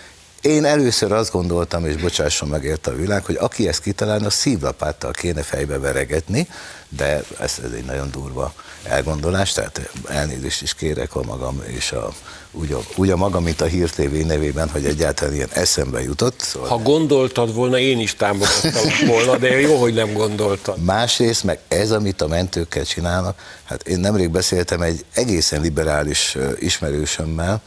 Én 0.47 0.65
először 0.65 1.11
azt 1.11 1.31
gondoltam, 1.31 1.85
és 1.85 1.95
bocsásson 1.95 2.49
meg 2.49 2.63
érte 2.63 2.91
a 2.91 2.95
világ, 2.95 3.25
hogy 3.25 3.37
aki 3.39 3.67
ezt 3.67 3.81
kitalálna, 3.81 4.25
a 4.25 4.29
szívlapáttal 4.29 5.11
kéne 5.11 5.41
fejbe 5.41 5.79
veregetni, 5.79 6.47
de 6.89 7.23
ez, 7.39 7.55
ez 7.63 7.71
egy 7.75 7.85
nagyon 7.85 8.11
durva 8.11 8.53
elgondolás, 8.83 9.51
tehát 9.51 9.89
elnézést 10.07 10.61
is 10.61 10.73
kérek 10.73 11.15
a 11.15 11.23
magam, 11.23 11.63
és 11.65 11.91
a, 11.91 12.13
úgy, 12.51 12.71
a, 12.71 12.79
úgy 12.95 13.09
a 13.09 13.15
magam, 13.15 13.43
mint 13.43 13.61
a 13.61 13.65
Hír 13.65 13.89
TV 13.89 14.25
nevében, 14.25 14.69
hogy 14.69 14.85
egyáltalán 14.85 15.33
ilyen 15.33 15.49
eszembe 15.53 16.01
jutott. 16.01 16.39
Szóval 16.39 16.69
Ha 16.69 16.77
gondoltad 16.77 17.53
volna, 17.53 17.77
én 17.77 17.99
is 17.99 18.15
támogattam 18.15 19.07
volna, 19.07 19.37
de 19.37 19.59
jó, 19.59 19.75
hogy 19.75 19.93
nem 19.93 20.13
gondoltad. 20.13 20.83
Másrészt 20.83 21.43
meg 21.43 21.59
ez, 21.67 21.91
amit 21.91 22.21
a 22.21 22.27
mentőkkel 22.27 22.85
csinálnak, 22.85 23.39
hát 23.63 23.87
én 23.87 23.99
nemrég 23.99 24.29
beszéltem 24.29 24.81
egy 24.81 25.05
egészen 25.13 25.61
liberális 25.61 26.37
ismerősömmel, 26.59 27.61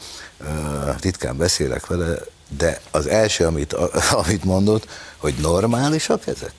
ritkán 1.01 1.37
beszélek 1.37 1.87
vele, 1.87 2.19
de 2.57 2.81
az 2.91 3.07
első, 3.07 3.45
amit, 3.47 3.73
amit 4.25 4.45
mondott, 4.45 4.89
hogy 5.17 5.35
normálisak 5.35 6.27
ezek? 6.27 6.53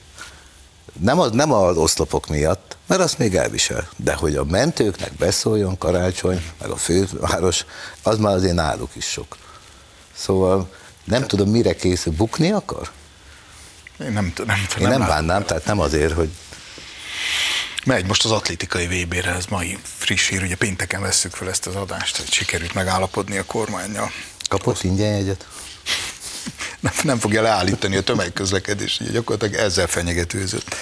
Nem 1.00 1.20
az, 1.20 1.30
nem 1.30 1.52
az 1.52 1.76
oszlopok 1.76 2.26
miatt, 2.26 2.76
mert 2.86 3.00
azt 3.00 3.18
még 3.18 3.34
elvisel, 3.34 3.88
de 3.96 4.14
hogy 4.14 4.36
a 4.36 4.44
mentőknek 4.44 5.12
beszóljon 5.12 5.78
karácsony, 5.78 6.44
meg 6.60 6.70
a 6.70 6.76
főváros, 6.76 7.64
az 8.02 8.18
már 8.18 8.34
azért 8.34 8.54
náluk 8.54 8.90
is 8.96 9.04
sok. 9.04 9.36
Szóval 10.16 10.70
nem 11.04 11.26
tudom, 11.26 11.50
mire 11.50 11.74
készül, 11.74 12.12
bukni 12.12 12.50
akar? 12.50 12.90
Én 14.00 14.12
nem, 14.12 14.32
t- 14.32 14.46
nem, 14.46 14.56
Én 14.58 14.66
nem, 14.78 14.90
nem 14.90 15.00
látom. 15.00 15.06
bánnám, 15.06 15.44
tehát 15.44 15.64
nem 15.64 15.80
azért, 15.80 16.12
hogy 16.12 16.30
Megy 17.84 18.06
most 18.06 18.24
az 18.24 18.30
atlétikai 18.30 18.86
VB-re, 18.86 19.30
ez 19.34 19.46
mai 19.46 19.78
friss 19.98 20.28
hír, 20.28 20.42
ugye 20.42 20.56
pénteken 20.56 21.00
vesszük 21.00 21.32
fel 21.32 21.48
ezt 21.48 21.66
az 21.66 21.74
adást, 21.74 22.16
hogy 22.16 22.32
sikerült 22.32 22.74
megállapodni 22.74 23.36
a 23.36 23.44
kormányjal. 23.44 24.10
Kapott 24.52 24.82
ingyen 24.82 25.10
jegyet. 25.10 25.46
Nem, 26.80 26.92
nem 27.02 27.18
fogja 27.18 27.42
leállítani 27.42 27.96
a 27.96 28.02
tömegközlekedést, 28.02 29.00
ugye 29.00 29.10
gyakorlatilag 29.10 29.64
ezzel 29.64 29.86
fenyegetőzött 29.86 30.74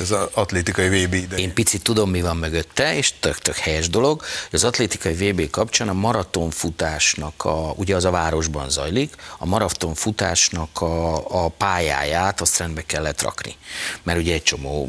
ez 0.00 0.10
az 0.10 0.28
atlétikai 0.32 0.88
VB 0.88 1.14
idején. 1.14 1.48
Én 1.48 1.54
picit 1.54 1.82
tudom, 1.82 2.10
mi 2.10 2.20
van 2.20 2.36
mögötte, 2.36 2.96
és 2.96 3.12
tök-tök 3.20 3.56
helyes 3.56 3.88
dolog, 3.88 4.20
hogy 4.20 4.58
az 4.58 4.64
atlétikai 4.64 5.12
VB 5.12 5.50
kapcsán 5.50 5.88
a 5.88 5.92
maratonfutásnak, 5.92 7.44
a, 7.44 7.72
ugye 7.76 7.96
az 7.96 8.04
a 8.04 8.10
városban 8.10 8.70
zajlik, 8.70 9.14
a 9.38 9.46
maratonfutásnak 9.46 10.80
a, 10.80 11.44
a 11.44 11.48
pályáját 11.48 12.40
azt 12.40 12.58
rendbe 12.58 12.82
kellett 12.82 13.22
rakni. 13.22 13.56
Mert 14.02 14.18
ugye 14.18 14.32
egy 14.32 14.42
csomó 14.42 14.88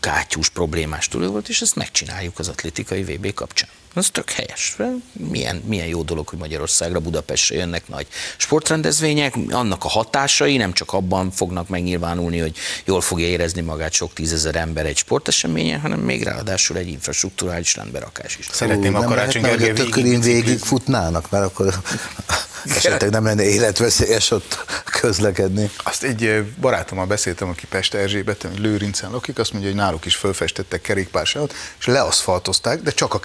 kátyús 0.00 0.48
problémás 0.48 1.08
túl 1.08 1.28
volt, 1.28 1.48
és 1.48 1.60
ezt 1.60 1.76
megcsináljuk 1.76 2.38
az 2.38 2.48
atlétikai 2.48 3.02
VB 3.02 3.34
kapcsán. 3.34 3.68
Ez 3.94 4.10
tök 4.10 4.30
helyes. 4.30 4.76
Milyen, 5.12 5.62
milyen 5.66 5.86
jó 5.86 6.02
dolog, 6.02 6.28
hogy 6.28 6.38
Magyarországra, 6.38 7.00
Budapestre 7.00 7.56
jönnek 7.56 7.88
nagy 7.88 8.06
sportrendezvények, 8.36 9.34
annak 9.50 9.84
a 9.84 9.88
hatásai 9.88 10.56
nem 10.56 10.72
csak 10.72 10.92
abban 10.92 11.30
fognak 11.30 11.68
megnyilvánulni, 11.68 12.38
hogy 12.38 12.56
jól 12.84 13.00
fogja 13.00 13.26
érezni 13.26 13.60
magát 13.60 13.92
sok 13.92 14.12
tízezer 14.12 14.56
ember 14.56 14.86
egy 14.86 14.96
sporteseményen, 14.96 15.80
hanem 15.80 16.00
még 16.00 16.22
ráadásul 16.22 16.76
egy 16.76 16.88
infrastruktúrális 16.88 17.76
rendberakás 17.76 18.36
is. 18.36 18.48
Szeretném 18.52 18.94
a 18.94 18.98
nem 18.98 19.08
Karácsony 19.08 19.42
Gergely 19.42 19.70
a 19.70 19.72
végig 19.72 20.22
végig 20.22 20.58
futnának, 20.58 21.30
mert 21.30 21.44
akkor 21.44 21.74
esetleg 22.76 23.10
nem 23.10 23.24
lenne 23.24 23.42
életveszélyes 23.42 24.30
ott 24.30 24.64
közlekedni. 25.00 25.70
Azt 25.76 26.02
egy 26.02 26.44
barátommal 26.60 27.06
beszéltem, 27.06 27.48
aki 27.48 27.66
Pest 27.66 27.94
Erzsébeten, 27.94 28.52
Lőrincen 28.56 29.10
lakik, 29.10 29.38
azt 29.38 29.52
mondja, 29.52 29.70
hogy 29.70 29.78
náluk 29.78 30.04
is 30.04 30.16
fölfestettek 30.16 30.80
kerékpársávot, 30.80 31.54
és 31.78 31.86
leaszfaltozták, 31.86 32.82
de 32.82 32.90
csak 32.90 33.14
a 33.14 33.18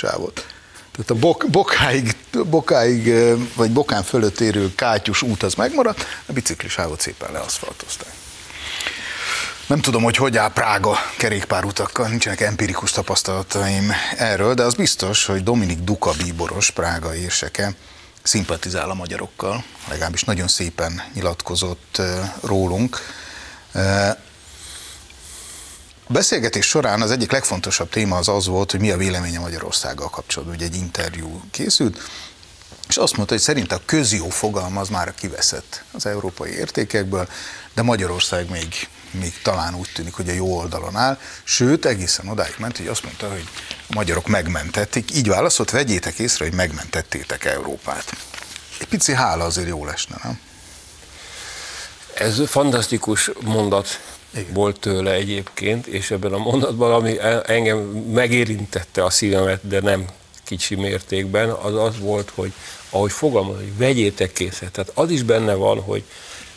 kerékpársávot. 0.00 0.46
Tehát 0.92 1.10
a 1.10 1.14
bok, 1.14 1.46
bokáig, 1.50 2.16
bokáig, 2.44 3.12
vagy 3.54 3.70
bokán 3.70 4.02
fölött 4.02 4.40
érő 4.40 4.74
kátyus 4.74 5.22
út 5.22 5.42
az 5.42 5.54
megmaradt, 5.54 6.06
a 6.26 6.32
biciklisávot 6.32 7.00
szépen 7.00 7.32
leaszfaltozták. 7.32 8.12
Nem 9.66 9.80
tudom, 9.80 10.02
hogy 10.02 10.16
hogy 10.16 10.36
áll 10.36 10.52
Prága 10.52 10.96
kerékpárutakkal, 11.16 12.08
nincsenek 12.08 12.40
empirikus 12.40 12.90
tapasztalataim 12.90 13.92
erről, 14.16 14.54
de 14.54 14.62
az 14.62 14.74
biztos, 14.74 15.26
hogy 15.26 15.42
Dominik 15.42 15.78
Duka 15.78 16.12
bíboros, 16.12 16.70
Prága 16.70 17.14
érseke, 17.14 17.74
szimpatizál 18.22 18.90
a 18.90 18.94
magyarokkal, 18.94 19.64
legalábbis 19.88 20.24
nagyon 20.24 20.48
szépen 20.48 21.02
nyilatkozott 21.14 22.02
rólunk. 22.40 22.98
A 26.10 26.12
beszélgetés 26.12 26.66
során 26.66 27.02
az 27.02 27.10
egyik 27.10 27.32
legfontosabb 27.32 27.88
téma 27.88 28.16
az 28.16 28.28
az 28.28 28.46
volt, 28.46 28.70
hogy 28.70 28.80
mi 28.80 28.90
a 28.90 28.96
véleménye 28.96 29.38
Magyarországgal 29.38 30.10
kapcsolatban. 30.10 30.56
Ugye 30.56 30.66
egy 30.66 30.74
interjú 30.74 31.42
készült, 31.50 31.98
és 32.88 32.96
azt 32.96 33.16
mondta, 33.16 33.34
hogy 33.34 33.42
szerint 33.42 33.72
a 33.72 33.80
közjó 33.84 34.28
fogalma 34.28 34.80
az 34.80 34.88
már 34.88 35.14
kiveszett 35.14 35.84
az 35.92 36.06
európai 36.06 36.50
értékekből, 36.50 37.28
de 37.74 37.82
Magyarország 37.82 38.50
még, 38.50 38.88
még 39.10 39.42
talán 39.42 39.74
úgy 39.74 39.88
tűnik, 39.94 40.12
hogy 40.12 40.28
a 40.28 40.32
jó 40.32 40.56
oldalon 40.56 40.96
áll, 40.96 41.18
sőt, 41.44 41.84
egészen 41.84 42.28
odáig 42.28 42.54
ment, 42.58 42.76
hogy 42.76 42.86
azt 42.86 43.04
mondta, 43.04 43.28
hogy 43.28 43.48
a 43.88 43.94
magyarok 43.94 44.26
megmentették, 44.26 45.14
így 45.14 45.28
válaszolt, 45.28 45.70
vegyétek 45.70 46.18
észre, 46.18 46.44
hogy 46.44 46.54
megmentettétek 46.54 47.44
Európát. 47.44 48.12
Egy 48.80 48.88
pici 48.88 49.12
hála 49.12 49.44
azért 49.44 49.68
jó 49.68 49.84
lesne, 49.84 50.16
nem? 50.22 50.40
Ez 52.14 52.40
fantasztikus 52.48 53.30
mondat 53.40 54.00
Igen. 54.34 54.52
volt 54.52 54.80
tőle 54.80 55.12
egyébként, 55.12 55.86
és 55.86 56.10
ebben 56.10 56.32
a 56.32 56.38
mondatban, 56.38 56.92
ami 56.92 57.18
e- 57.18 57.42
engem 57.46 57.78
megérintette 58.12 59.04
a 59.04 59.10
szívemet, 59.10 59.68
de 59.68 59.80
nem 59.80 60.06
kicsi 60.44 60.74
mértékben, 60.74 61.50
az 61.50 61.74
az 61.74 61.98
volt, 61.98 62.32
hogy 62.34 62.52
ahogy 62.90 63.12
fogalmaz, 63.12 63.56
hogy 63.56 63.76
vegyétek 63.76 64.32
készre. 64.32 64.68
Tehát 64.68 64.92
az 64.94 65.10
is 65.10 65.22
benne 65.22 65.54
van, 65.54 65.80
hogy 65.80 66.02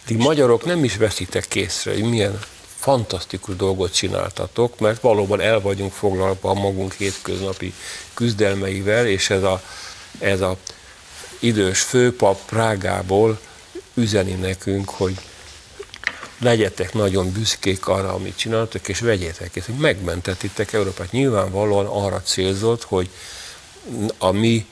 ti 0.05 0.15
magyarok 0.15 0.65
nem 0.65 0.83
is 0.83 0.97
veszitek 0.97 1.47
készre, 1.47 1.91
hogy 1.91 2.03
milyen 2.03 2.39
fantasztikus 2.79 3.55
dolgot 3.55 3.93
csináltatok, 3.93 4.79
mert 4.79 5.01
valóban 5.01 5.41
el 5.41 5.62
vagyunk 5.62 5.91
foglalva 5.91 6.49
a 6.49 6.53
magunk 6.53 6.93
hétköznapi 6.93 7.73
küzdelmeivel, 8.13 9.07
és 9.07 9.29
ez 9.29 9.43
a, 9.43 9.62
ez 10.19 10.41
a 10.41 10.57
idős 11.39 11.81
főpap 11.81 12.45
Prágából 12.45 13.39
üzeni 13.93 14.31
nekünk, 14.31 14.89
hogy 14.89 15.15
legyetek 16.43 16.93
nagyon 16.93 17.32
büszkék 17.32 17.88
arra, 17.88 18.13
amit 18.13 18.38
csináltok, 18.38 18.88
és 18.88 18.99
vegyétek 18.99 19.56
ezt, 19.56 19.65
hogy 19.65 19.75
megmentetitek 19.75 20.73
Európát. 20.73 21.12
Nyilvánvalóan 21.12 21.86
arra 21.86 22.21
célzott, 22.21 22.84
hogy 22.84 23.10
a 24.17 24.32
mi 24.32 24.65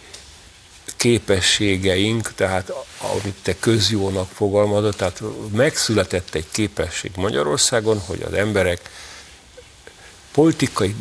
képességeink, 0.97 2.33
tehát 2.33 2.71
amit 3.13 3.35
te 3.41 3.55
közjónak 3.59 4.29
fogalmazod, 4.29 4.95
tehát 4.95 5.21
megszületett 5.51 6.35
egy 6.35 6.45
képesség 6.51 7.11
Magyarországon, 7.15 7.99
hogy 7.99 8.21
az 8.21 8.33
emberek 8.33 8.89
politikai 10.31 10.95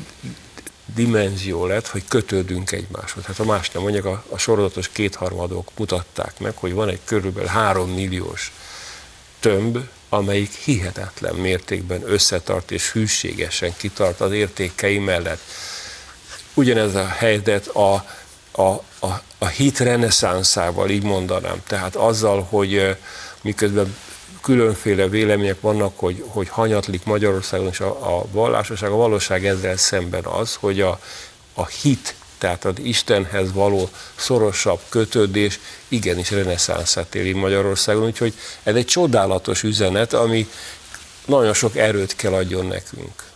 dimenzió 0.94 1.66
lett, 1.66 1.86
hogy 1.86 2.04
kötődünk 2.08 2.72
egymáshoz. 2.72 3.24
Hát 3.24 3.38
a 3.38 3.44
más 3.44 3.70
nem 3.70 3.82
mondjuk, 3.82 4.04
a, 4.04 4.24
a 4.28 4.38
sorozatos 4.38 4.88
kétharmadok 4.88 5.70
mutatták 5.76 6.38
meg, 6.38 6.56
hogy 6.56 6.72
van 6.72 6.88
egy 6.88 7.00
körülbelül 7.04 7.48
három 7.48 7.90
milliós 7.90 8.52
tömb, 9.40 9.78
amelyik 10.12 10.52
hihetetlen 10.52 11.34
mértékben 11.34 12.02
összetart 12.04 12.70
és 12.70 12.92
hűségesen 12.92 13.74
kitart 13.76 14.20
az 14.20 14.32
értékei 14.32 14.98
mellett. 14.98 15.40
Ugyanez 16.54 16.94
a 16.94 17.06
helyzet 17.06 17.66
a, 17.66 17.94
a, 18.50 18.62
a, 19.00 19.22
a 19.38 19.46
hit 19.46 19.78
reneszánszával, 19.78 20.90
így 20.90 21.02
mondanám. 21.02 21.62
Tehát 21.66 21.96
azzal, 21.96 22.42
hogy 22.42 22.96
miközben 23.40 23.96
különféle 24.40 25.08
vélemények 25.08 25.60
vannak, 25.60 25.98
hogy, 25.98 26.24
hogy 26.26 26.48
hanyatlik 26.48 27.04
Magyarországon 27.04 27.68
és 27.68 27.80
a, 27.80 28.18
a 28.18 28.24
vallásoság, 28.30 28.90
a 28.90 28.96
valóság 28.96 29.46
ezzel 29.46 29.76
szemben 29.76 30.24
az, 30.24 30.54
hogy 30.54 30.80
a, 30.80 31.00
a 31.54 31.66
hit, 31.66 32.14
tehát 32.40 32.64
az 32.64 32.74
Istenhez 32.82 33.52
való 33.52 33.90
szorosabb 34.16 34.80
kötődés 34.88 35.58
igenis 35.88 36.30
reneszánszát 36.30 37.14
éli 37.14 37.32
Magyarországon, 37.32 38.04
úgyhogy 38.04 38.34
ez 38.62 38.74
egy 38.74 38.86
csodálatos 38.86 39.62
üzenet, 39.62 40.12
ami 40.12 40.48
nagyon 41.26 41.54
sok 41.54 41.76
erőt 41.76 42.16
kell 42.16 42.32
adjon 42.32 42.66
nekünk. 42.66 43.28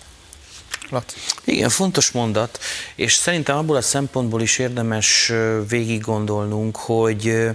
Laci. 0.91 1.17
Igen, 1.45 1.69
fontos 1.69 2.11
mondat, 2.11 2.59
és 2.95 3.15
szerintem 3.15 3.57
abból 3.57 3.77
a 3.77 3.83
szempontból 3.83 4.43
is 4.43 4.59
érdemes 4.59 5.33
végig 5.69 6.01
gondolnunk, 6.01 6.77
hogy, 6.77 7.51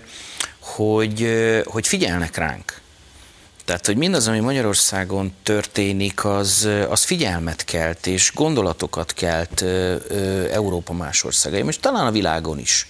hogy, 0.60 1.30
hogy 1.66 1.88
figyelnek 1.88 2.36
ránk. 2.36 2.82
Tehát, 3.70 3.86
hogy 3.86 3.98
mindaz, 3.98 4.28
ami 4.28 4.40
Magyarországon 4.40 5.34
történik, 5.44 6.26
az, 6.26 6.70
az 6.90 7.04
figyelmet 7.04 7.66
kelt, 7.66 8.08
és 8.08 8.32
gondolatokat 8.36 9.14
kelt 9.14 9.62
Európa 10.52 10.94
más 10.94 11.24
országai, 11.24 11.64
és 11.68 11.78
talán 11.78 12.06
a 12.06 12.12
világon 12.12 12.60
is. 12.60 12.88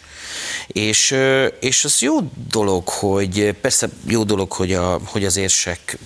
És, 0.68 1.15
és 1.60 1.84
az 1.84 2.02
jó 2.02 2.18
dolog, 2.50 2.88
hogy 2.88 3.56
persze 3.62 3.89
jó 4.08 4.24
dolog, 4.24 4.52
hogy, 4.52 4.74
a, 4.74 5.00
hogy 5.06 5.26
az 5.26 5.38
érsek 5.38 5.98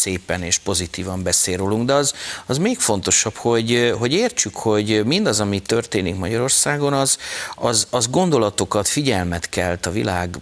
szépen 0.00 0.42
és 0.42 0.58
pozitívan 0.58 1.22
beszél 1.22 1.56
rólunk, 1.56 1.86
de 1.86 1.92
az, 1.92 2.14
az 2.46 2.58
még 2.58 2.78
fontosabb, 2.78 3.36
hogy, 3.36 3.94
hogy 3.98 4.12
értsük, 4.12 4.56
hogy 4.56 5.04
mindaz, 5.04 5.40
ami 5.40 5.60
történik 5.60 6.16
Magyarországon, 6.16 6.92
az, 6.92 7.18
az, 7.56 7.86
az 7.90 8.08
gondolatokat, 8.10 8.88
figyelmet 8.88 9.48
kelt 9.48 9.86
a 9.86 9.90
világ 9.90 10.36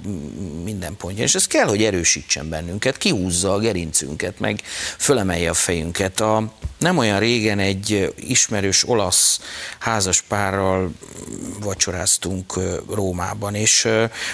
minden 0.64 0.96
pontján, 0.96 1.26
és 1.26 1.34
ez 1.34 1.46
kell, 1.46 1.66
hogy 1.66 1.82
erősítsen 1.82 2.48
bennünket, 2.48 2.96
kihúzza 2.96 3.52
a 3.52 3.58
gerincünket, 3.58 4.40
meg 4.40 4.62
fölemelje 4.98 5.50
a 5.50 5.54
fejünket. 5.54 6.20
A, 6.20 6.52
nem 6.78 6.98
olyan 6.98 7.18
régen 7.18 7.58
egy 7.58 8.12
ismerős 8.16 8.88
olasz 8.88 9.40
házas 9.78 10.20
párral 10.20 10.90
vacsoráztunk 11.60 12.58
Rómában, 12.94 13.54
és 13.54 13.88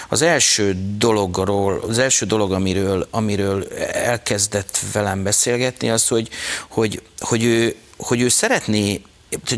az 0.09 0.21
első 0.21 0.77
dologról, 0.97 1.83
az 1.87 1.97
első 1.97 2.25
dolog, 2.25 2.51
amiről, 2.51 3.07
amiről 3.11 3.67
elkezdett 3.91 4.79
velem 4.93 5.14
beszélgetni, 5.23 5.89
az, 5.89 6.07
hogy, 6.07 6.29
hogy, 6.69 7.01
hogy, 7.19 7.43
ő, 7.43 7.75
hogy 7.97 8.21
ő 8.21 8.29
szeretné 8.29 9.01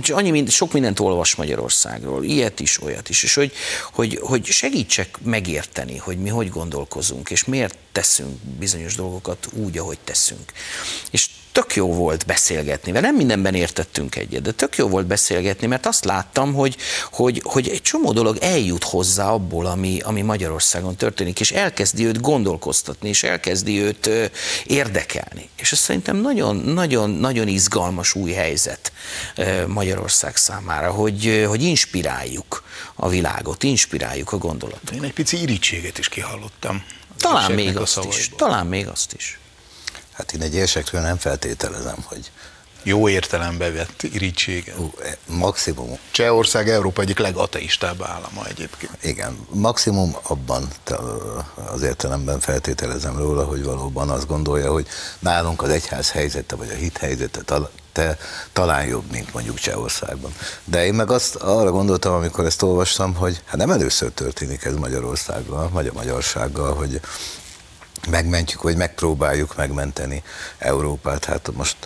annyi 0.07 0.29
mind, 0.29 0.49
sok 0.49 0.73
mindent 0.73 0.99
olvas 0.99 1.35
Magyarországról, 1.35 2.23
ilyet 2.23 2.59
is, 2.59 2.81
olyat 2.81 3.09
is, 3.09 3.23
és 3.23 3.33
hogy, 3.33 3.51
hogy, 3.91 4.19
hogy 4.21 4.45
segítsek 4.45 5.17
megérteni, 5.23 5.97
hogy 5.97 6.17
mi 6.17 6.29
hogy 6.29 6.49
gondolkozunk, 6.49 7.29
és 7.29 7.45
miért 7.45 7.77
teszünk 7.91 8.37
bizonyos 8.59 8.95
dolgokat 8.95 9.47
úgy, 9.51 9.77
ahogy 9.77 9.99
teszünk. 10.03 10.51
És 11.11 11.29
tök 11.57 11.75
jó 11.75 11.93
volt 11.93 12.25
beszélgetni, 12.25 12.91
mert 12.91 13.05
nem 13.05 13.15
mindenben 13.15 13.53
értettünk 13.53 14.15
egyet, 14.15 14.41
de 14.41 14.51
tök 14.51 14.77
jó 14.77 14.87
volt 14.87 15.05
beszélgetni, 15.07 15.67
mert 15.67 15.85
azt 15.85 16.05
láttam, 16.05 16.53
hogy, 16.53 16.77
hogy, 17.11 17.41
hogy 17.45 17.69
egy 17.69 17.81
csomó 17.81 18.11
dolog 18.11 18.37
eljut 18.41 18.83
hozzá 18.83 19.29
abból, 19.29 19.65
ami, 19.65 19.99
ami 20.03 20.21
Magyarországon 20.21 20.95
történik, 20.95 21.39
és 21.39 21.51
elkezdi 21.51 22.05
őt 22.05 22.21
gondolkoztatni, 22.21 23.09
és 23.09 23.23
elkezdi 23.23 23.81
őt 23.81 24.09
érdekelni. 24.65 25.49
És 25.55 25.71
ez 25.71 25.79
szerintem 25.79 26.17
nagyon, 26.17 26.55
nagyon, 26.55 27.09
nagyon 27.09 27.47
izgalmas 27.47 28.15
új 28.15 28.31
helyzet 28.31 28.91
Magyarország 29.67 30.35
számára, 30.35 30.91
hogy, 30.91 31.45
hogy 31.47 31.63
inspiráljuk 31.63 32.63
a 32.95 33.09
világot, 33.09 33.63
inspiráljuk 33.63 34.31
a 34.31 34.37
gondolatot. 34.37 34.95
Én 34.95 35.03
egy 35.03 35.13
pici 35.13 35.41
irítséget 35.41 35.97
is 35.97 36.09
kihallottam. 36.09 36.83
Talán 37.17 37.51
még 37.51 37.77
azt 37.77 37.99
is. 38.09 38.29
Talán 38.35 38.67
még 38.67 38.87
azt 38.87 39.13
is. 39.13 39.39
Hát 40.17 40.33
én 40.33 40.41
egy 40.41 40.55
érsekről 40.55 41.01
nem 41.01 41.17
feltételezem, 41.17 41.97
hogy 42.03 42.31
jó 42.83 43.09
értelembe 43.09 43.71
vett 43.71 44.03
irítsége. 44.03 44.73
Uh, 44.77 44.91
maximum. 45.25 45.97
Csehország 46.11 46.69
Európa 46.69 47.01
egyik 47.01 47.19
legateistább 47.19 48.01
állama 48.01 48.45
egyébként. 48.47 48.97
Igen, 49.01 49.47
maximum 49.49 50.15
abban 50.23 50.67
az 51.71 51.81
értelemben 51.81 52.39
feltételezem 52.39 53.17
róla, 53.17 53.43
hogy 53.43 53.63
valóban 53.63 54.09
azt 54.09 54.27
gondolja, 54.27 54.71
hogy 54.71 54.87
nálunk 55.19 55.61
az 55.61 55.69
egyház 55.69 56.11
helyzete, 56.11 56.55
vagy 56.55 56.69
a 56.69 56.75
hit 56.75 56.97
helyzete 56.97 57.41
te 57.91 58.17
talán 58.53 58.85
jobb, 58.85 59.11
mint 59.11 59.33
mondjuk 59.33 59.57
Csehországban. 59.57 60.33
De 60.63 60.85
én 60.85 60.93
meg 60.93 61.11
azt 61.11 61.35
arra 61.35 61.71
gondoltam, 61.71 62.13
amikor 62.13 62.45
ezt 62.45 62.61
olvastam, 62.61 63.15
hogy 63.15 63.41
hát 63.45 63.57
nem 63.57 63.69
először 63.69 64.11
történik 64.11 64.65
ez 64.65 64.75
Magyarországgal, 64.75 65.69
vagy 65.69 65.87
a 65.87 65.93
magyarsággal, 65.93 66.73
hogy 66.73 66.99
megmentjük, 68.09 68.61
vagy 68.61 68.77
megpróbáljuk 68.77 69.55
megmenteni 69.55 70.23
Európát. 70.57 71.25
Hát 71.25 71.51
most 71.53 71.77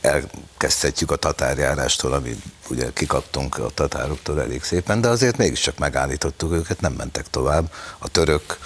elkezdhetjük 0.00 1.10
a 1.10 1.16
tatárjárástól, 1.16 2.12
amit 2.12 2.42
ugye 2.68 2.92
kikaptunk 2.92 3.58
a 3.58 3.70
tatároktól 3.74 4.40
elég 4.40 4.62
szépen, 4.62 5.00
de 5.00 5.08
azért 5.08 5.36
mégiscsak 5.36 5.78
megállítottuk 5.78 6.52
őket, 6.52 6.80
nem 6.80 6.92
mentek 6.92 7.30
tovább. 7.30 7.72
A 7.98 8.08
török, 8.08 8.58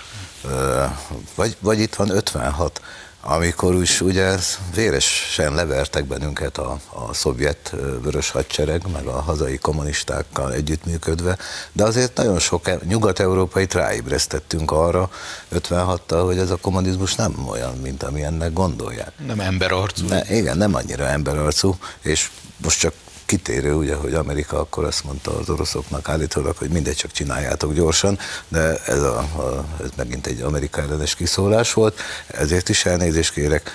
vagy, 1.34 1.56
vagy 1.60 1.80
itt 1.80 1.94
van 1.94 2.10
56 2.10 2.80
amikor 3.28 3.74
is 3.74 4.00
ugye 4.00 4.36
véresen 4.74 5.54
levertek 5.54 6.04
bennünket 6.04 6.58
a, 6.58 6.78
a 6.88 7.14
szovjet 7.14 7.74
vörös 8.02 8.30
hadsereg, 8.30 8.82
meg 8.92 9.06
a 9.06 9.20
hazai 9.20 9.58
kommunistákkal 9.58 10.52
együttműködve, 10.52 11.38
de 11.72 11.84
azért 11.84 12.16
nagyon 12.16 12.38
sok 12.38 12.68
e- 12.68 12.78
nyugat-európait 12.84 13.74
ráébresztettünk 13.74 14.70
arra 14.70 15.10
56-tal, 15.54 16.22
hogy 16.24 16.38
ez 16.38 16.50
a 16.50 16.56
kommunizmus 16.56 17.14
nem 17.14 17.46
olyan, 17.48 17.76
mint 17.76 18.02
ami 18.02 18.22
ennek 18.22 18.52
gondolják. 18.52 19.12
Nem 19.26 19.40
emberarcú. 19.40 20.06
Ne, 20.06 20.36
igen, 20.36 20.56
nem 20.56 20.74
annyira 20.74 21.04
emberarcú, 21.06 21.76
és 22.02 22.30
most 22.56 22.78
csak 22.78 22.94
kitérő, 23.26 23.74
ugye, 23.74 23.94
hogy 23.94 24.14
Amerika 24.14 24.60
akkor 24.60 24.84
azt 24.84 25.04
mondta 25.04 25.38
az 25.38 25.50
oroszoknak 25.50 26.08
állítólag, 26.08 26.56
hogy 26.56 26.70
mindegy, 26.70 26.96
csak 26.96 27.10
csináljátok 27.10 27.72
gyorsan, 27.72 28.18
de 28.48 28.76
ez, 28.86 29.02
a, 29.02 29.18
a, 29.18 29.66
ez 29.82 29.90
megint 29.96 30.26
egy 30.26 30.40
Amerika 30.40 30.80
ellenes 30.80 31.14
kiszólás 31.14 31.72
volt, 31.72 32.00
ezért 32.26 32.68
is 32.68 32.84
elnézést 32.84 33.32
kérek. 33.32 33.70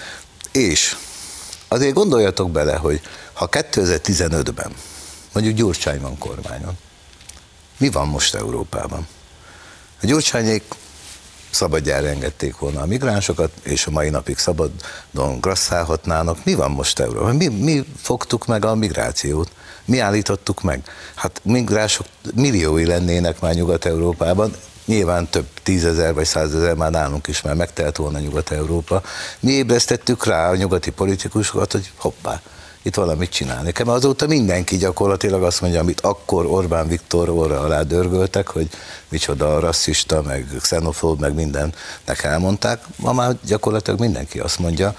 És 0.52 0.98
azért 1.68 1.94
gondoljatok 1.94 2.52
bele, 2.52 2.76
hogy 2.76 3.02
ha 3.34 3.50
2015-ben 3.52 4.74
mondjuk 5.34 5.56
Gyurcsány 5.56 6.02
van 6.02 6.18
kormányon, 6.18 6.78
mi 7.78 7.90
van 7.90 8.08
most 8.08 8.36
Európában? 8.36 9.08
A 10.02 10.06
Gyurcsányék 10.06 10.64
szabadjára 11.52 12.08
engedték 12.08 12.58
volna 12.58 12.82
a 12.82 12.86
migránsokat, 12.86 13.52
és 13.64 13.86
a 13.86 13.92
mai 13.92 14.10
napig 14.10 14.38
szabadon 14.38 15.40
grasszálhatnának. 15.40 16.46
Mi 16.46 16.54
van 16.54 16.72
most 16.72 17.00
Európában? 17.00 17.36
Mi, 17.36 17.48
mi 17.48 17.86
fogtuk 18.02 18.46
meg 18.46 18.66
a 18.66 18.76
migrációt? 18.76 19.52
Mi 19.86 20.00
állítottuk 20.00 20.62
meg? 20.62 20.84
Hát 21.16 21.42
migránsok 21.44 22.06
milliói 22.36 22.86
lennének 22.86 23.40
már 23.40 23.54
Nyugat-Európában, 23.54 24.54
nyilván 24.86 25.30
több 25.30 25.48
tízezer 25.64 26.14
vagy 26.14 26.26
százezer 26.26 26.74
már 26.74 26.92
nálunk 26.92 27.28
is 27.28 27.42
már 27.42 27.56
megtelt 27.56 27.98
volna 27.98 28.20
Nyugat-Európa. 28.20 29.02
Mi 29.40 29.52
ébresztettük 29.52 30.26
rá 30.26 30.50
a 30.50 30.56
nyugati 30.56 30.92
politikusokat, 30.92 31.72
hogy 31.72 31.92
hoppá, 31.96 32.42
itt 32.84 32.96
valamit 32.96 33.30
csinálni. 33.30 33.64
Nekem 33.64 33.90
azóta 33.90 34.28
mindenki 34.28 34.78
gyakorlatilag 34.78 35.44
azt 35.44 35.62
mondja, 35.62 35.80
amit 35.80 36.02
akkor 36.02 36.46
Orbán 36.46 36.88
Viktor 36.88 37.30
orra 37.30 37.60
alá 37.60 37.82
dörgöltek, 37.82 38.48
hogy 38.48 38.70
micsoda 39.10 39.60
rasszista, 39.60 40.22
meg 40.22 40.48
xenofób, 40.62 41.20
meg 41.20 41.34
mindennek 41.34 42.24
elmondták. 42.24 42.84
Ma 42.96 43.14
már 43.14 43.36
gyakorlatilag 43.46 44.00
mindenki 44.00 44.40
azt 44.40 44.60
mondja, 44.60 44.96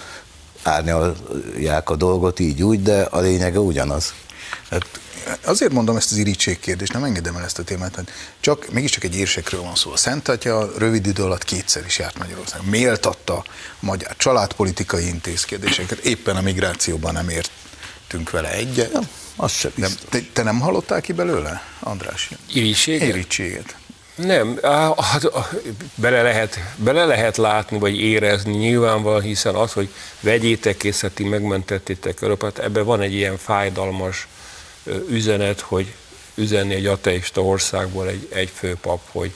árnyalják 0.62 1.90
a 1.90 1.96
dolgot 1.96 2.38
így 2.38 2.62
úgy, 2.62 2.82
de 2.82 3.02
a 3.02 3.20
lényege 3.20 3.58
ugyanaz. 3.58 4.14
Hát 4.68 4.86
azért 5.44 5.72
mondom 5.72 5.96
ezt 5.96 6.12
az 6.12 6.16
irítség 6.16 6.60
kérdést, 6.60 6.92
nem 6.92 7.04
engedem 7.04 7.36
el 7.36 7.44
ezt 7.44 7.58
a 7.58 7.62
témát, 7.62 7.96
mert 7.96 8.10
csak, 8.40 8.72
mégiscsak 8.72 9.04
egy 9.04 9.16
érsekről 9.16 9.62
van 9.62 9.74
szó. 9.74 9.92
A 9.92 9.96
Szent 9.96 10.28
Atya 10.28 10.70
rövid 10.78 11.06
idő 11.06 11.22
alatt 11.22 11.44
kétszer 11.44 11.84
is 11.86 11.98
járt 11.98 12.18
Magyarországon. 12.18 12.66
Méltatta 12.66 13.36
a 13.36 13.44
magyar 13.80 14.16
családpolitikai 14.16 15.06
intézkedéseket, 15.06 15.98
éppen 15.98 16.36
a 16.36 16.40
migrációban 16.40 17.12
nem 17.12 17.28
értünk 18.12 18.30
vele 18.30 18.52
egyet. 18.52 18.92
Ja, 18.92 19.00
az 19.36 19.52
sem 19.52 19.72
de 19.74 19.88
te, 20.08 20.18
te, 20.32 20.42
nem 20.42 20.60
hallottál 20.60 21.00
ki 21.00 21.12
belőle, 21.12 21.62
András? 21.80 22.30
Irítséget? 22.52 23.08
Irítséget. 23.08 23.76
Nem, 24.14 24.58
hát 24.96 25.30
bele 25.94 26.22
lehet, 26.22 26.58
bele 26.76 27.04
lehet 27.04 27.36
látni, 27.36 27.78
vagy 27.78 28.00
érezni 28.00 28.56
nyilvánvalóan, 28.56 29.22
hiszen 29.22 29.54
az, 29.54 29.72
hogy 29.72 29.88
vegyétek 30.20 30.76
készíti, 30.76 31.24
megmentettétek 31.24 32.22
Európát, 32.22 32.58
ebben 32.58 32.84
van 32.84 33.00
egy 33.00 33.12
ilyen 33.12 33.38
fájdalmas 33.38 34.26
üzenet, 35.08 35.60
hogy 35.60 35.94
üzenni 36.34 36.74
egy 36.74 36.86
ateista 36.86 37.42
országból 37.42 38.08
egy, 38.08 38.28
egy 38.32 38.50
főpap, 38.54 39.00
hogy 39.10 39.32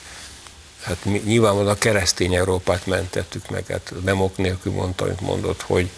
hát 0.83 1.05
mi, 1.05 1.23
nyilvánvalóan 1.25 1.73
a 1.73 1.79
keresztény 1.79 2.35
Európát 2.35 2.87
mentettük 2.87 3.51
meg, 3.51 3.67
hát 3.67 3.93
nem 4.05 4.21
ok 4.21 4.37
nélkül 4.37 4.73
mondta, 4.73 5.05
amit 5.05 5.21
mondott, 5.21 5.63
hogy 5.63 5.91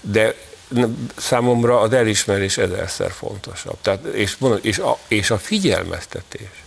de 0.00 0.34
számomra 1.16 1.80
az 1.80 1.92
elismerés 1.92 2.58
ezerszer 2.58 3.12
fontosabb. 3.12 3.76
Tehát, 3.82 4.04
és, 4.04 4.36
és, 4.60 4.78
a, 4.78 4.98
és 5.08 5.30
a 5.30 5.38
figyelmeztetés, 5.38 6.64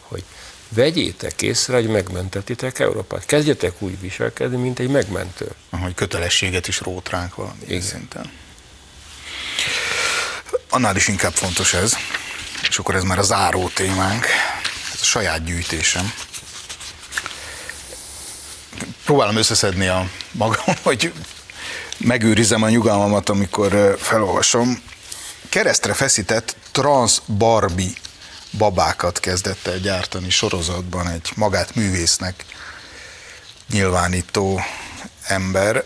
hogy 0.00 0.24
vegyétek 0.68 1.42
észre, 1.42 1.74
hogy 1.74 1.88
megmentetitek 1.88 2.78
Európát. 2.78 3.26
Kezdjetek 3.26 3.82
úgy 3.82 4.00
viselkedni, 4.00 4.56
mint 4.56 4.78
egy 4.78 4.88
megmentő. 4.88 5.48
Hogy 5.70 5.94
kötelességet 5.94 6.68
is 6.68 6.80
rót 6.80 7.08
ránk 7.08 7.34
valami 7.34 7.80
szinten. 7.80 8.30
Annál 10.68 10.96
is 10.96 11.08
inkább 11.08 11.32
fontos 11.32 11.74
ez, 11.74 11.96
és 12.68 12.78
akkor 12.78 12.94
ez 12.94 13.02
már 13.02 13.18
a 13.18 13.22
záró 13.22 13.68
témánk, 13.68 14.26
ez 14.92 15.00
a 15.00 15.04
saját 15.04 15.44
gyűjtésem. 15.44 16.12
Próbálom 19.04 19.36
összeszedni 19.36 19.86
a 19.86 20.08
magam, 20.32 20.74
hogy 20.82 21.12
megőrizem 22.04 22.62
a 22.62 22.68
nyugalmamat, 22.68 23.28
amikor 23.28 23.96
felolvasom. 24.00 24.82
Keresztre 25.48 25.92
feszített 25.92 26.56
trans 26.72 27.20
Barbie 27.38 27.92
babákat 28.58 29.20
kezdett 29.20 29.66
el 29.66 29.78
gyártani 29.78 30.30
sorozatban 30.30 31.08
egy 31.08 31.30
magát 31.36 31.74
művésznek 31.74 32.44
nyilvánító 33.70 34.60
ember. 35.26 35.84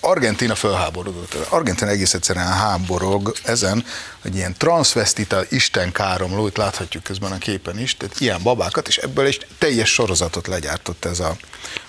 Argentina 0.00 0.54
fölháborodott. 0.54 1.34
Argentina 1.48 1.90
egész 1.90 2.14
egyszerűen 2.14 2.52
háborog 2.52 3.32
ezen, 3.44 3.84
hogy 4.22 4.36
ilyen 4.36 4.54
transvestita 4.58 5.42
Isten 5.48 5.92
káromló, 5.92 6.46
itt 6.46 6.56
láthatjuk 6.56 7.02
közben 7.02 7.32
a 7.32 7.38
képen 7.38 7.78
is, 7.78 7.96
tehát 7.96 8.20
ilyen 8.20 8.42
babákat, 8.42 8.88
és 8.88 8.96
ebből 8.96 9.26
egy 9.26 9.46
teljes 9.58 9.92
sorozatot 9.92 10.46
legyártott 10.46 11.04
ez 11.04 11.20
a 11.20 11.36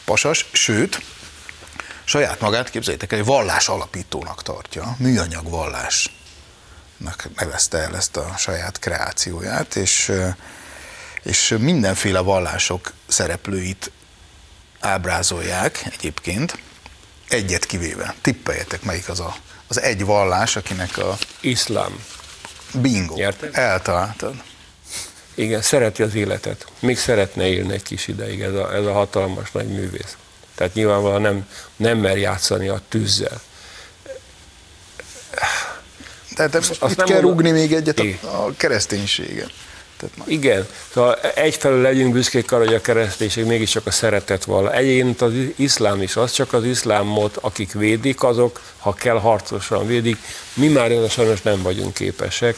pasas, 0.06 0.46
sőt, 0.52 1.02
saját 2.10 2.40
magát, 2.40 2.70
képzeljétek 2.70 3.12
el, 3.12 3.20
egy 3.20 3.26
vallás 3.26 3.68
alapítónak 3.68 4.44
tartja, 4.44 4.96
műanyag 4.98 5.50
vallás 5.50 6.12
nevezte 7.36 7.78
el 7.78 7.96
ezt 7.96 8.18
a 8.18 8.34
saját 8.38 8.80
kreációját, 8.80 9.76
és, 9.76 10.12
és 11.24 11.56
mindenféle 11.60 12.20
vallások 12.20 12.94
szereplőit 13.08 13.92
ábrázolják 14.80 15.86
egyébként, 15.92 16.58
egyet 17.30 17.66
kivéve. 17.66 18.16
Tippeljetek, 18.22 18.84
melyik 18.84 19.10
az 19.10 19.20
a, 19.20 19.36
az 19.68 19.82
egy 19.82 20.06
vallás, 20.06 20.56
akinek 20.56 20.98
a... 20.98 21.18
Iszlám. 21.40 22.04
Bingo. 22.74 23.18
Érted? 23.18 23.58
Eltaláltad. 23.58 24.44
Igen, 25.36 25.62
szereti 25.62 26.04
az 26.04 26.16
életet. 26.16 26.66
Még 26.80 26.98
szeretne 26.98 27.48
élni 27.48 27.74
egy 27.74 27.84
kis 27.84 28.08
ideig 28.08 28.42
ez 28.42 28.54
a, 28.54 28.74
ez 28.74 28.86
a 28.86 28.94
hatalmas 28.94 29.52
nagy 29.52 29.68
művész. 29.68 30.18
Tehát 30.60 30.74
nyilvánvalóan 30.74 31.22
nem, 31.22 31.48
nem 31.76 31.98
mer 31.98 32.18
játszani 32.18 32.68
a 32.68 32.82
tűzzel. 32.90 33.42
Tehát 36.36 36.56
azt 36.56 36.72
itt 36.72 36.96
nem 36.96 37.06
kell 37.06 37.20
rúgni 37.20 37.52
még 37.52 37.74
egyet 37.74 38.00
a, 38.00 38.46
a 38.46 38.54
kereszténységet. 38.58 39.52
Tehát 39.98 40.16
Igen, 40.28 40.68
szóval 40.94 41.16
egyfelől 41.16 41.82
legyünk 41.82 42.14
büszkék 42.14 42.52
arra, 42.52 42.66
hogy 42.66 42.74
a 42.74 42.82
kereszténység 42.82 43.46
mégiscsak 43.46 43.86
a 43.86 43.92
szeretet 43.92 44.44
vala. 44.44 44.74
Egyébként 44.74 45.22
az 45.22 45.34
iszlám 45.56 46.02
is, 46.02 46.16
az 46.16 46.32
csak 46.32 46.54
az 46.54 46.66
iszlámot, 46.66 47.38
akik 47.38 47.72
védik, 47.72 48.24
azok, 48.24 48.62
ha 48.78 48.94
kell, 48.94 49.20
harcosan 49.20 49.88
védik. 49.88 50.18
Mi 50.54 50.68
már 50.68 50.92
erre 50.92 51.10
sajnos 51.10 51.42
nem 51.42 51.62
vagyunk 51.62 51.94
képesek. 51.94 52.58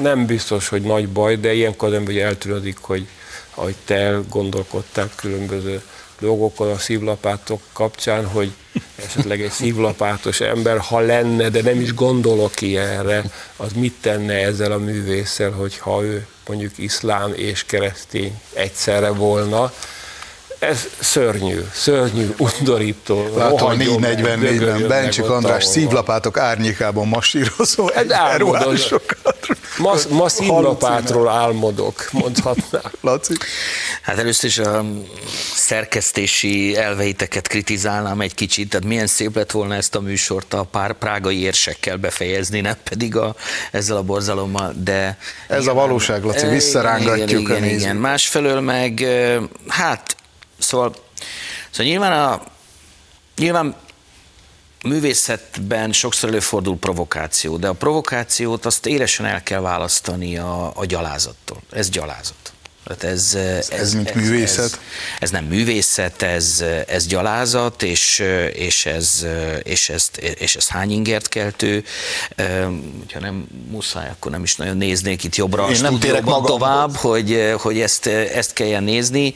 Nem 0.00 0.26
biztos, 0.26 0.68
hogy 0.68 0.82
nagy 0.82 1.08
baj, 1.08 1.36
de 1.36 1.52
ilyenkor 1.52 1.90
nem 1.90 2.04
vagy 2.04 2.18
eltűnődik, 2.18 2.78
hogy 2.80 3.06
ahogy 3.54 3.76
te 3.84 3.94
elgondolkodtál 3.94 5.10
különböző 5.14 5.82
dolgokon 6.18 6.70
a 6.70 6.78
szívlapátok 6.78 7.60
kapcsán, 7.72 8.26
hogy 8.26 8.52
esetleg 8.96 9.42
egy 9.42 9.50
szívlapátos 9.50 10.40
ember, 10.40 10.78
ha 10.78 10.98
lenne, 10.98 11.48
de 11.48 11.62
nem 11.62 11.80
is 11.80 11.94
gondolok 11.94 12.60
ilyenre, 12.60 13.24
az 13.56 13.72
mit 13.72 13.94
tenne 14.00 14.34
ezzel 14.34 14.72
a 14.72 14.78
művésszel, 14.78 15.50
hogyha 15.50 16.04
ő 16.04 16.26
mondjuk 16.46 16.78
iszlám 16.78 17.32
és 17.34 17.64
keresztény 17.64 18.40
egyszerre 18.52 19.08
volna. 19.08 19.72
Ez 20.68 20.88
szörnyű, 21.00 21.60
szörnyű, 21.72 22.34
undorító. 22.38 23.36
Látom, 23.36 23.72
444-ben 23.78 24.88
Bencsik 24.88 25.28
András 25.28 25.64
szívlapátok 25.64 26.38
árnyékában 26.38 27.08
masírozó 27.08 27.88
egy 27.88 28.10
elruhásokat. 28.10 29.46
Ma, 29.78 29.94
ma 30.10 30.28
színlapátról 30.28 31.28
álmodok, 31.28 32.08
mondhatnám. 32.12 32.92
Laci? 33.00 33.34
Hát 34.02 34.18
először 34.18 34.48
is 34.48 34.58
a 34.58 34.84
szerkesztési 35.54 36.76
elveiteket 36.76 37.48
kritizálnám 37.48 38.20
egy 38.20 38.34
kicsit, 38.34 38.68
tehát 38.68 38.86
milyen 38.86 39.06
szép 39.06 39.36
lett 39.36 39.50
volna 39.50 39.74
ezt 39.74 39.94
a 39.94 40.00
műsort 40.00 40.54
a 40.54 40.62
pár 40.62 40.92
prágai 40.92 41.40
érsekkel 41.40 41.96
befejezni, 41.96 42.60
nem 42.60 42.76
pedig 42.84 43.16
a, 43.16 43.34
ezzel 43.70 43.96
a 43.96 44.02
borzalommal, 44.02 44.74
de... 44.84 45.18
Ez 45.48 45.62
igen, 45.62 45.72
a 45.72 45.74
valóság, 45.74 46.24
Laci, 46.24 46.46
visszarángatjuk 46.46 47.28
igen, 47.28 47.40
igen, 47.40 47.62
a 47.62 47.66
igen, 47.66 47.78
igen. 47.78 47.96
Másfelől 47.96 48.60
meg, 48.60 49.06
hát, 49.68 50.16
szóval, 50.58 50.94
szóval 51.70 51.86
nyilván 51.86 52.12
a 52.12 52.42
Nyilván 53.36 53.74
művészetben 54.84 55.92
sokszor 55.92 56.28
előfordul 56.28 56.78
provokáció, 56.78 57.56
de 57.56 57.68
a 57.68 57.72
provokációt 57.72 58.64
azt 58.64 58.86
éresen 58.86 59.26
el 59.26 59.42
kell 59.42 59.60
választani 59.60 60.38
a, 60.38 60.72
a 60.76 60.84
gyalázattól. 60.84 61.62
Ez 61.70 61.90
gyalázat. 61.90 62.53
Hát 62.88 63.04
ez, 63.04 63.34
ez, 63.34 63.68
ez, 63.70 63.94
mint 63.94 64.08
ez, 64.10 64.14
művészet? 64.14 64.64
Ez, 64.64 64.78
ez 65.20 65.30
nem 65.30 65.44
művészet, 65.44 66.22
ez, 66.22 66.64
ez 66.86 67.06
gyalázat, 67.06 67.82
és, 67.82 68.22
és, 68.52 68.86
ez, 68.86 69.26
és, 69.62 69.88
ezt, 69.88 70.16
és 70.16 70.56
ez 70.56 70.68
hány 70.68 70.90
ingert 70.90 71.28
keltő. 71.28 71.84
Ha 73.12 73.20
nem 73.20 73.46
muszáj, 73.70 74.08
akkor 74.08 74.30
nem 74.30 74.42
is 74.42 74.56
nagyon 74.56 74.76
néznék 74.76 75.24
itt 75.24 75.36
jobbra 75.36 75.68
Én 75.70 75.80
nem 75.80 75.98
térek 75.98 76.24
magam 76.24 76.44
tovább, 76.44 76.94
hogy, 76.94 77.54
hogy 77.58 77.80
ezt, 77.80 78.06
ezt 78.06 78.52
kelljen 78.52 78.82
nézni. 78.82 79.34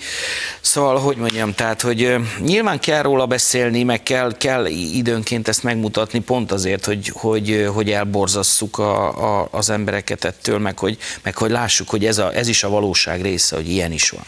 Szóval, 0.60 0.98
hogy 0.98 1.16
mondjam, 1.16 1.54
tehát, 1.54 1.80
hogy 1.80 2.14
nyilván 2.40 2.80
kell 2.80 3.02
róla 3.02 3.26
beszélni, 3.26 3.82
meg 3.82 4.02
kell, 4.02 4.36
kell 4.36 4.66
időnként 4.66 5.48
ezt 5.48 5.62
megmutatni, 5.62 6.18
pont 6.18 6.52
azért, 6.52 6.84
hogy, 6.84 7.12
hogy, 7.14 7.68
hogy 7.74 7.90
elborzasszuk 7.90 8.78
a, 8.78 9.40
a, 9.40 9.48
az 9.50 9.70
embereket 9.70 10.24
ettől, 10.24 10.58
meg 10.58 10.78
hogy, 10.78 10.98
meg 11.22 11.36
hogy 11.36 11.50
lássuk, 11.50 11.88
hogy 11.88 12.06
ez, 12.06 12.18
a, 12.18 12.34
ez 12.34 12.48
is 12.48 12.62
a 12.62 12.68
valóság 12.68 13.22
része 13.22 13.36
része, 13.38 13.56
hogy 13.56 13.68
ilyen 13.68 13.92
is 13.92 14.10
van. 14.10 14.24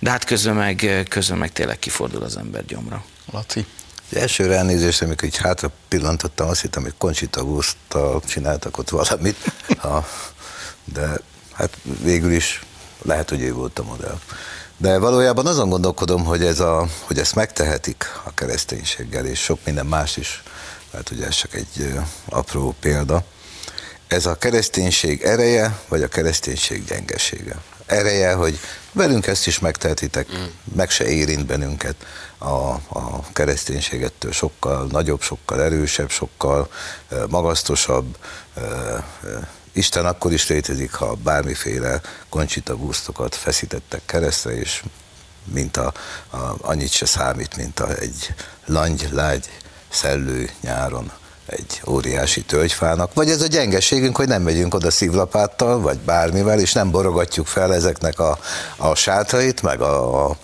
De 0.00 0.10
hát 0.10 0.24
közben 0.24 0.54
meg, 0.54 1.06
közben 1.08 1.38
meg 1.38 1.52
tényleg 1.52 1.78
kifordul 1.78 2.22
az 2.22 2.36
ember 2.36 2.64
gyomra. 2.64 3.04
Laci? 3.32 3.66
Az 4.10 4.16
elsőre 4.16 4.56
elnézést, 4.56 5.02
amikor 5.02 5.28
így 5.28 5.36
hátra 5.36 5.70
pillantottam, 5.88 6.48
azt 6.48 6.60
hittem, 6.60 6.82
hogy 6.82 6.94
Conchita 6.98 7.42
wurst 7.42 7.76
csináltak 8.26 8.78
ott 8.78 8.88
valamit, 8.88 9.36
ha, 9.78 10.06
de 10.84 11.18
hát 11.52 11.76
végül 12.02 12.32
is 12.32 12.62
lehet, 13.02 13.28
hogy 13.28 13.40
ő 13.40 13.52
volt 13.52 13.78
a 13.78 13.82
modell. 13.82 14.18
De 14.76 14.98
valójában 14.98 15.46
azon 15.46 15.68
gondolkodom, 15.68 16.24
hogy, 16.24 16.44
ez 16.44 16.60
a, 16.60 16.88
hogy 17.00 17.18
ezt 17.18 17.34
megtehetik 17.34 18.04
a 18.24 18.34
kereszténységgel, 18.34 19.26
és 19.26 19.38
sok 19.38 19.58
minden 19.64 19.86
más 19.86 20.16
is, 20.16 20.42
mert 20.92 21.10
ugye 21.10 21.26
ez 21.26 21.34
csak 21.34 21.54
egy 21.54 21.94
apró 22.28 22.74
példa. 22.80 23.24
Ez 24.06 24.26
a 24.26 24.34
kereszténység 24.34 25.22
ereje, 25.22 25.78
vagy 25.88 26.02
a 26.02 26.08
kereszténység 26.08 26.84
gyengesége? 26.84 27.56
Ereje, 27.86 28.32
hogy 28.32 28.58
velünk 28.92 29.26
ezt 29.26 29.46
is 29.46 29.58
megtehetitek, 29.58 30.32
mm. 30.32 30.44
meg 30.74 30.90
se 30.90 31.08
érint 31.08 31.46
bennünket 31.46 31.94
a, 32.38 32.70
a 32.88 33.22
kereszténységettől 33.32 34.32
sokkal 34.32 34.86
nagyobb, 34.90 35.22
sokkal 35.22 35.62
erősebb, 35.62 36.10
sokkal 36.10 36.70
magasztosabb. 37.28 38.16
Isten 39.72 40.06
akkor 40.06 40.32
is 40.32 40.48
létezik, 40.48 40.92
ha 40.92 41.14
bármiféle 41.14 42.00
koncsita 42.28 42.76
busztokat 42.76 43.34
feszítettek 43.34 44.02
keresztre, 44.06 44.58
és 44.58 44.82
mint 45.44 45.76
a, 45.76 45.92
a, 46.30 46.36
annyit 46.60 46.90
se 46.90 47.06
számít, 47.06 47.56
mint 47.56 47.80
a, 47.80 47.96
egy 47.98 48.34
langy, 48.64 49.08
lágy, 49.12 49.48
szellő 49.88 50.50
nyáron 50.60 51.12
egy 51.46 51.82
óriási 51.86 52.42
tölgyfának, 52.42 53.14
vagy 53.14 53.30
ez 53.30 53.42
a 53.42 53.46
gyengeségünk, 53.46 54.16
hogy 54.16 54.28
nem 54.28 54.42
megyünk 54.42 54.74
oda 54.74 54.90
szívlapáttal, 54.90 55.80
vagy 55.80 55.98
bármivel, 55.98 56.60
és 56.60 56.72
nem 56.72 56.90
borogatjuk 56.90 57.46
fel 57.46 57.74
ezeknek 57.74 58.18
a, 58.18 58.38
a 58.76 58.94
sátrait, 58.94 59.62
meg 59.62 59.80
a, 59.80 60.24
a, 60.24 60.36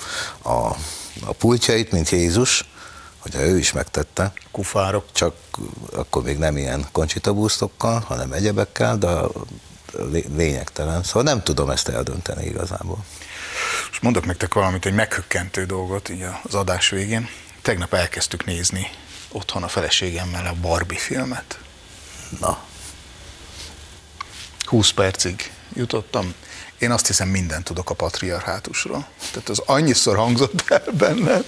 a, 0.43 0.77
a 1.25 1.33
pultjait, 1.39 1.93
mint 1.93 2.11
Jézus, 2.11 2.71
hogyha 3.19 3.41
ő 3.41 3.59
is 3.59 3.73
megtette. 3.73 4.33
Kufárok. 4.51 5.05
Csak 5.13 5.35
akkor 5.95 6.23
még 6.23 6.39
nem 6.39 6.57
ilyen 6.57 6.87
koncsitabusztokkal, 6.93 8.05
hanem 8.07 8.33
egyebekkel, 8.33 8.97
de 8.97 9.21
lényegtelen. 10.37 11.03
Szóval 11.03 11.23
nem 11.23 11.43
tudom 11.43 11.71
ezt 11.71 11.89
eldönteni 11.89 12.45
igazából. 12.45 13.05
És 13.91 14.01
mondok 14.01 14.27
nektek 14.27 14.55
valamit, 14.55 14.87
egy 14.87 14.95
meghökkentő 14.95 15.65
dolgot 15.65 16.09
így 16.09 16.25
az 16.43 16.55
adás 16.55 16.89
végén. 16.89 17.29
Tegnap 17.63 17.95
elkezdtük 17.95 18.45
nézni 18.45 18.87
otthon 19.33 19.63
a 19.63 19.69
feleségemmel 19.69 20.47
a 20.47 20.55
Barbie 20.61 20.99
filmet. 20.99 21.59
Na. 22.41 22.59
20 24.65 24.91
percig 24.91 25.53
jutottam. 25.75 26.35
Én 26.79 26.91
azt 26.91 27.07
hiszem, 27.07 27.29
mindent 27.29 27.65
tudok 27.65 27.91
a 27.91 27.95
patriarhátusról. 27.95 29.07
Tehát 29.33 29.49
az 29.49 29.63
annyiszor 29.67 30.17
hangzott 30.17 30.65
el 30.69 30.85
benne. 30.93 31.43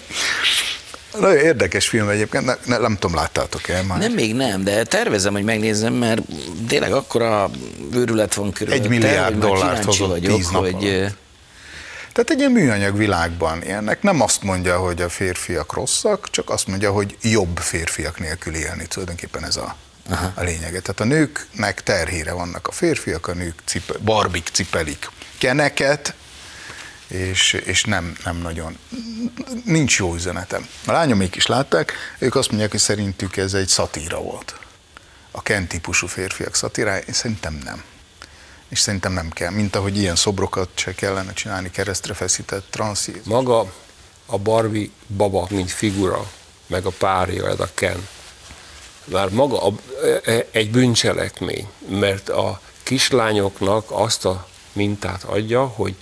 Nagyon 1.20 1.36
érdekes 1.36 1.88
film 1.88 2.08
egyébként, 2.08 2.44
ne, 2.44 2.54
ne, 2.64 2.78
nem 2.78 2.96
tudom, 2.98 3.16
láttátok-e 3.16 3.82
már? 3.82 3.98
Nem, 3.98 4.12
még 4.12 4.34
nem, 4.34 4.64
de 4.64 4.84
tervezem, 4.84 5.32
hogy 5.32 5.44
megnézzem, 5.44 5.92
mert 5.92 6.22
tényleg 6.68 6.92
akkora 6.92 7.50
őrület 7.92 8.34
van 8.34 8.52
körül. 8.52 8.72
Egy 8.72 8.88
milliárd 8.88 9.38
dollárt 9.38 9.84
hozott 9.84 10.08
vagyok, 10.08 10.36
tíz 10.36 10.48
nap 10.48 10.62
hogy, 10.62 10.88
alatt. 10.88 11.16
Tehát 12.14 12.30
egy 12.30 12.38
ilyen 12.38 12.50
műanyag 12.50 12.96
világban 12.96 13.62
ilyennek 13.62 14.02
nem 14.02 14.20
azt 14.20 14.42
mondja, 14.42 14.78
hogy 14.78 15.02
a 15.02 15.08
férfiak 15.08 15.72
rosszak, 15.72 16.30
csak 16.30 16.50
azt 16.50 16.66
mondja, 16.66 16.92
hogy 16.92 17.16
jobb 17.22 17.58
férfiak 17.58 18.18
nélkül 18.18 18.54
élni. 18.54 18.86
Tulajdonképpen 18.86 19.44
ez 19.44 19.56
a, 19.56 19.76
a 20.34 20.42
lényege. 20.42 20.80
Tehát 20.80 21.00
a 21.00 21.04
nőknek 21.04 21.82
terhére 21.82 22.32
vannak 22.32 22.66
a 22.66 22.72
férfiak, 22.72 23.26
a 23.26 23.34
nők 23.34 23.62
cipe, 23.64 23.92
barbik 23.98 24.48
cipelik 24.52 25.10
keneket, 25.38 26.14
és, 27.06 27.52
és 27.52 27.84
nem, 27.84 28.16
nem 28.24 28.36
nagyon, 28.36 28.78
nincs 29.64 29.98
jó 29.98 30.14
üzenetem. 30.14 30.66
A 30.86 30.92
lányomék 30.92 31.36
is 31.36 31.46
látták, 31.46 31.92
ők 32.18 32.34
azt 32.34 32.48
mondják, 32.48 32.70
hogy 32.70 32.80
szerintük 32.80 33.36
ez 33.36 33.54
egy 33.54 33.68
szatíra 33.68 34.20
volt. 34.20 34.54
A 35.30 35.42
Ken 35.42 35.66
típusú 35.66 36.06
férfiak 36.06 36.54
szatírája, 36.54 37.02
én 37.02 37.14
szerintem 37.14 37.60
nem 37.64 37.82
és 38.74 38.80
szerintem 38.80 39.12
nem 39.12 39.30
kell, 39.30 39.50
mint 39.50 39.76
ahogy 39.76 39.98
ilyen 39.98 40.16
szobrokat 40.16 40.68
se 40.74 40.94
kellene 40.94 41.32
csinálni 41.32 41.70
keresztre 41.70 42.14
feszített 42.14 42.66
transzíz. 42.70 43.20
Maga 43.24 43.72
a 44.26 44.38
Barbie 44.38 44.88
baba, 45.06 45.46
mint 45.50 45.70
figura, 45.70 46.30
meg 46.66 46.86
a 46.86 46.90
párja, 46.90 47.48
ez 47.48 47.60
a 47.60 47.68
Ken, 47.74 48.08
már 49.04 49.28
maga 49.28 49.66
a, 49.66 49.72
e, 50.24 50.46
egy 50.50 50.70
bűncselekmény, 50.70 51.68
mert 51.88 52.28
a 52.28 52.60
kislányoknak 52.82 53.84
azt 53.88 54.24
a 54.24 54.48
mintát 54.72 55.24
adja, 55.24 55.64
hogy 55.64 55.94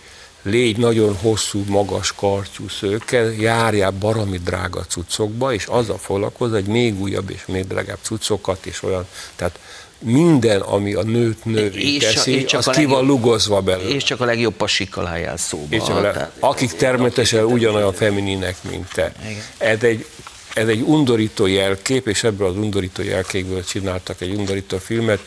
légy 0.43 0.77
nagyon 0.77 1.17
hosszú, 1.17 1.65
magas 1.67 2.13
kartyú 2.13 2.69
szőkkel, 2.69 3.33
járjál 3.33 3.91
barami 3.91 4.39
drága 4.39 4.85
cuccokba, 4.85 5.53
és 5.53 5.67
azzal 5.67 5.99
foglalkozz, 5.99 6.53
hogy 6.53 6.67
még 6.67 7.01
újabb 7.01 7.31
és 7.31 7.47
még 7.47 7.67
drágább 7.67 7.99
cuccokat, 8.03 8.67
és 8.67 8.83
olyan, 8.83 9.07
tehát 9.37 9.59
minden, 10.03 10.61
ami 10.61 10.95
a 10.95 11.03
nőt 11.03 11.45
nővé 11.45 11.97
teszi, 11.97 12.35
és 12.35 12.45
csak 12.45 12.67
az 12.67 12.77
ki 12.77 12.85
van 12.85 13.05
lugozva 13.05 13.61
belőle. 13.61 13.95
És 13.95 14.03
csak 14.03 14.21
a 14.21 14.25
legjobb 14.25 14.55
pasikkal 14.55 15.07
álljál 15.07 15.37
szóba. 15.37 15.67
És 15.77 15.83
csak 15.83 15.97
a 15.97 16.01
le, 16.01 16.13
tehát, 16.13 16.33
akik 16.39 16.73
természetesen 16.73 17.45
ugyanolyan 17.45 17.93
femininek, 17.93 18.57
mint 18.71 18.89
te. 18.93 19.13
Ez 19.59 19.83
egy, 19.83 20.07
ez 20.55 20.69
egy 20.69 20.81
undorító 20.81 21.47
jelkép, 21.47 22.09
és 22.09 22.25
ebből 22.25 22.49
az 22.49 22.57
undorító 22.57 23.03
jelképből 23.03 23.65
csináltak 23.65 24.21
egy 24.21 24.35
undorító 24.35 24.79
filmet. 24.79 25.21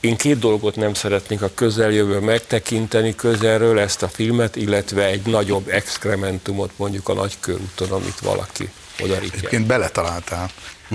Én 0.00 0.16
két 0.16 0.38
dolgot 0.38 0.76
nem 0.76 0.94
szeretnék 0.94 1.42
a 1.42 1.50
közeljövő 1.54 2.18
megtekinteni 2.18 3.14
közelről 3.14 3.78
ezt 3.78 4.02
a 4.02 4.08
filmet, 4.08 4.56
illetve 4.56 5.04
egy 5.04 5.26
nagyobb 5.26 5.68
exkrementumot 5.68 6.70
mondjuk 6.76 7.08
a 7.08 7.14
nagykörúton, 7.14 7.90
amit 7.90 8.20
valaki 8.20 8.70
odarítja. 9.02 9.38
Egyébként 9.38 9.66
beletaláltál, 9.66 10.50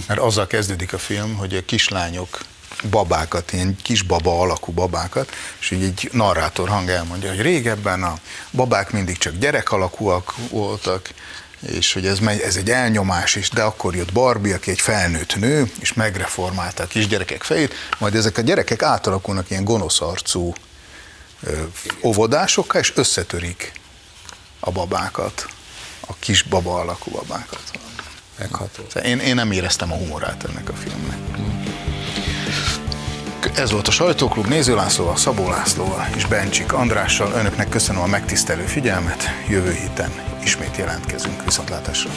mert 0.08 0.20
azzal 0.20 0.48
kezdődik 0.48 0.94
a 0.94 0.98
film, 0.98 1.36
hogy 1.36 1.56
a 1.56 1.66
kislányok 1.66 2.40
babákat, 2.90 3.54
ilyen 3.54 3.78
kis 3.82 4.02
baba 4.02 4.40
alakú 4.40 4.72
babákat, 4.72 5.32
és 5.60 5.72
így 5.72 5.84
egy 5.84 6.10
narrátor 6.12 6.70
hang 6.70 6.90
elmondja, 6.90 7.30
hogy 7.30 7.42
régebben 7.42 8.04
a 8.04 8.18
babák 8.52 8.92
mindig 8.92 9.18
csak 9.18 9.38
gyerek 9.38 9.72
alakúak 9.72 10.34
voltak, 10.50 11.10
és 11.60 11.94
hogy 11.94 12.06
ez, 12.06 12.20
megy, 12.20 12.40
ez 12.40 12.56
egy 12.56 12.70
elnyomás 12.70 13.36
is, 13.36 13.50
de 13.50 13.62
akkor 13.62 13.96
jött 13.96 14.14
Barbie, 14.14 14.56
aki 14.56 14.72
egy 14.72 14.82
felnőtt 14.82 15.36
nő, 15.36 15.72
és 15.80 15.94
megreformálta 15.94 16.84
a 16.84 16.88
kisgyerekek 16.88 17.44
fejét, 17.44 17.74
majd 17.98 18.16
ezek 18.16 18.38
a 18.38 18.42
gyerekek 18.42 18.82
átalakulnak 18.82 19.50
ilyen 19.50 19.64
gonosz 19.64 20.02
arcú 20.02 20.54
óvodásokká, 22.04 22.80
és 22.80 22.94
összetörik 22.96 23.72
a 24.60 24.72
babákat, 24.72 25.48
a 26.08 26.14
kis 26.20 26.44
baba 26.44 26.80
alakú 26.80 27.12
babákat. 27.12 27.64
Megható. 28.38 28.84
Én, 29.04 29.20
én 29.20 29.36
nem 29.36 29.52
éreztem 29.52 29.92
a 29.92 29.96
humorát 29.96 30.44
ennek 30.44 30.70
a 30.70 30.74
filmnek. 30.74 31.61
Ez 33.56 33.72
volt 33.72 33.88
a 33.88 33.92
Sajtóklub 33.92 34.48
Néző 34.48 34.76
Lászlóval, 34.76 35.18
Szabó 35.18 35.50
Lászlóval 35.50 36.08
és 36.16 36.26
Bencsik 36.26 36.74
Andrással. 36.74 37.32
Önöknek 37.32 37.70
köszönöm 37.70 38.02
a 38.02 38.08
megtisztelő 38.08 38.64
figyelmet. 38.64 39.24
Jövő 39.50 39.72
héten 39.74 40.12
ismét 40.44 40.78
jelentkezünk. 40.78 41.44
Viszontlátásra! 41.44 42.12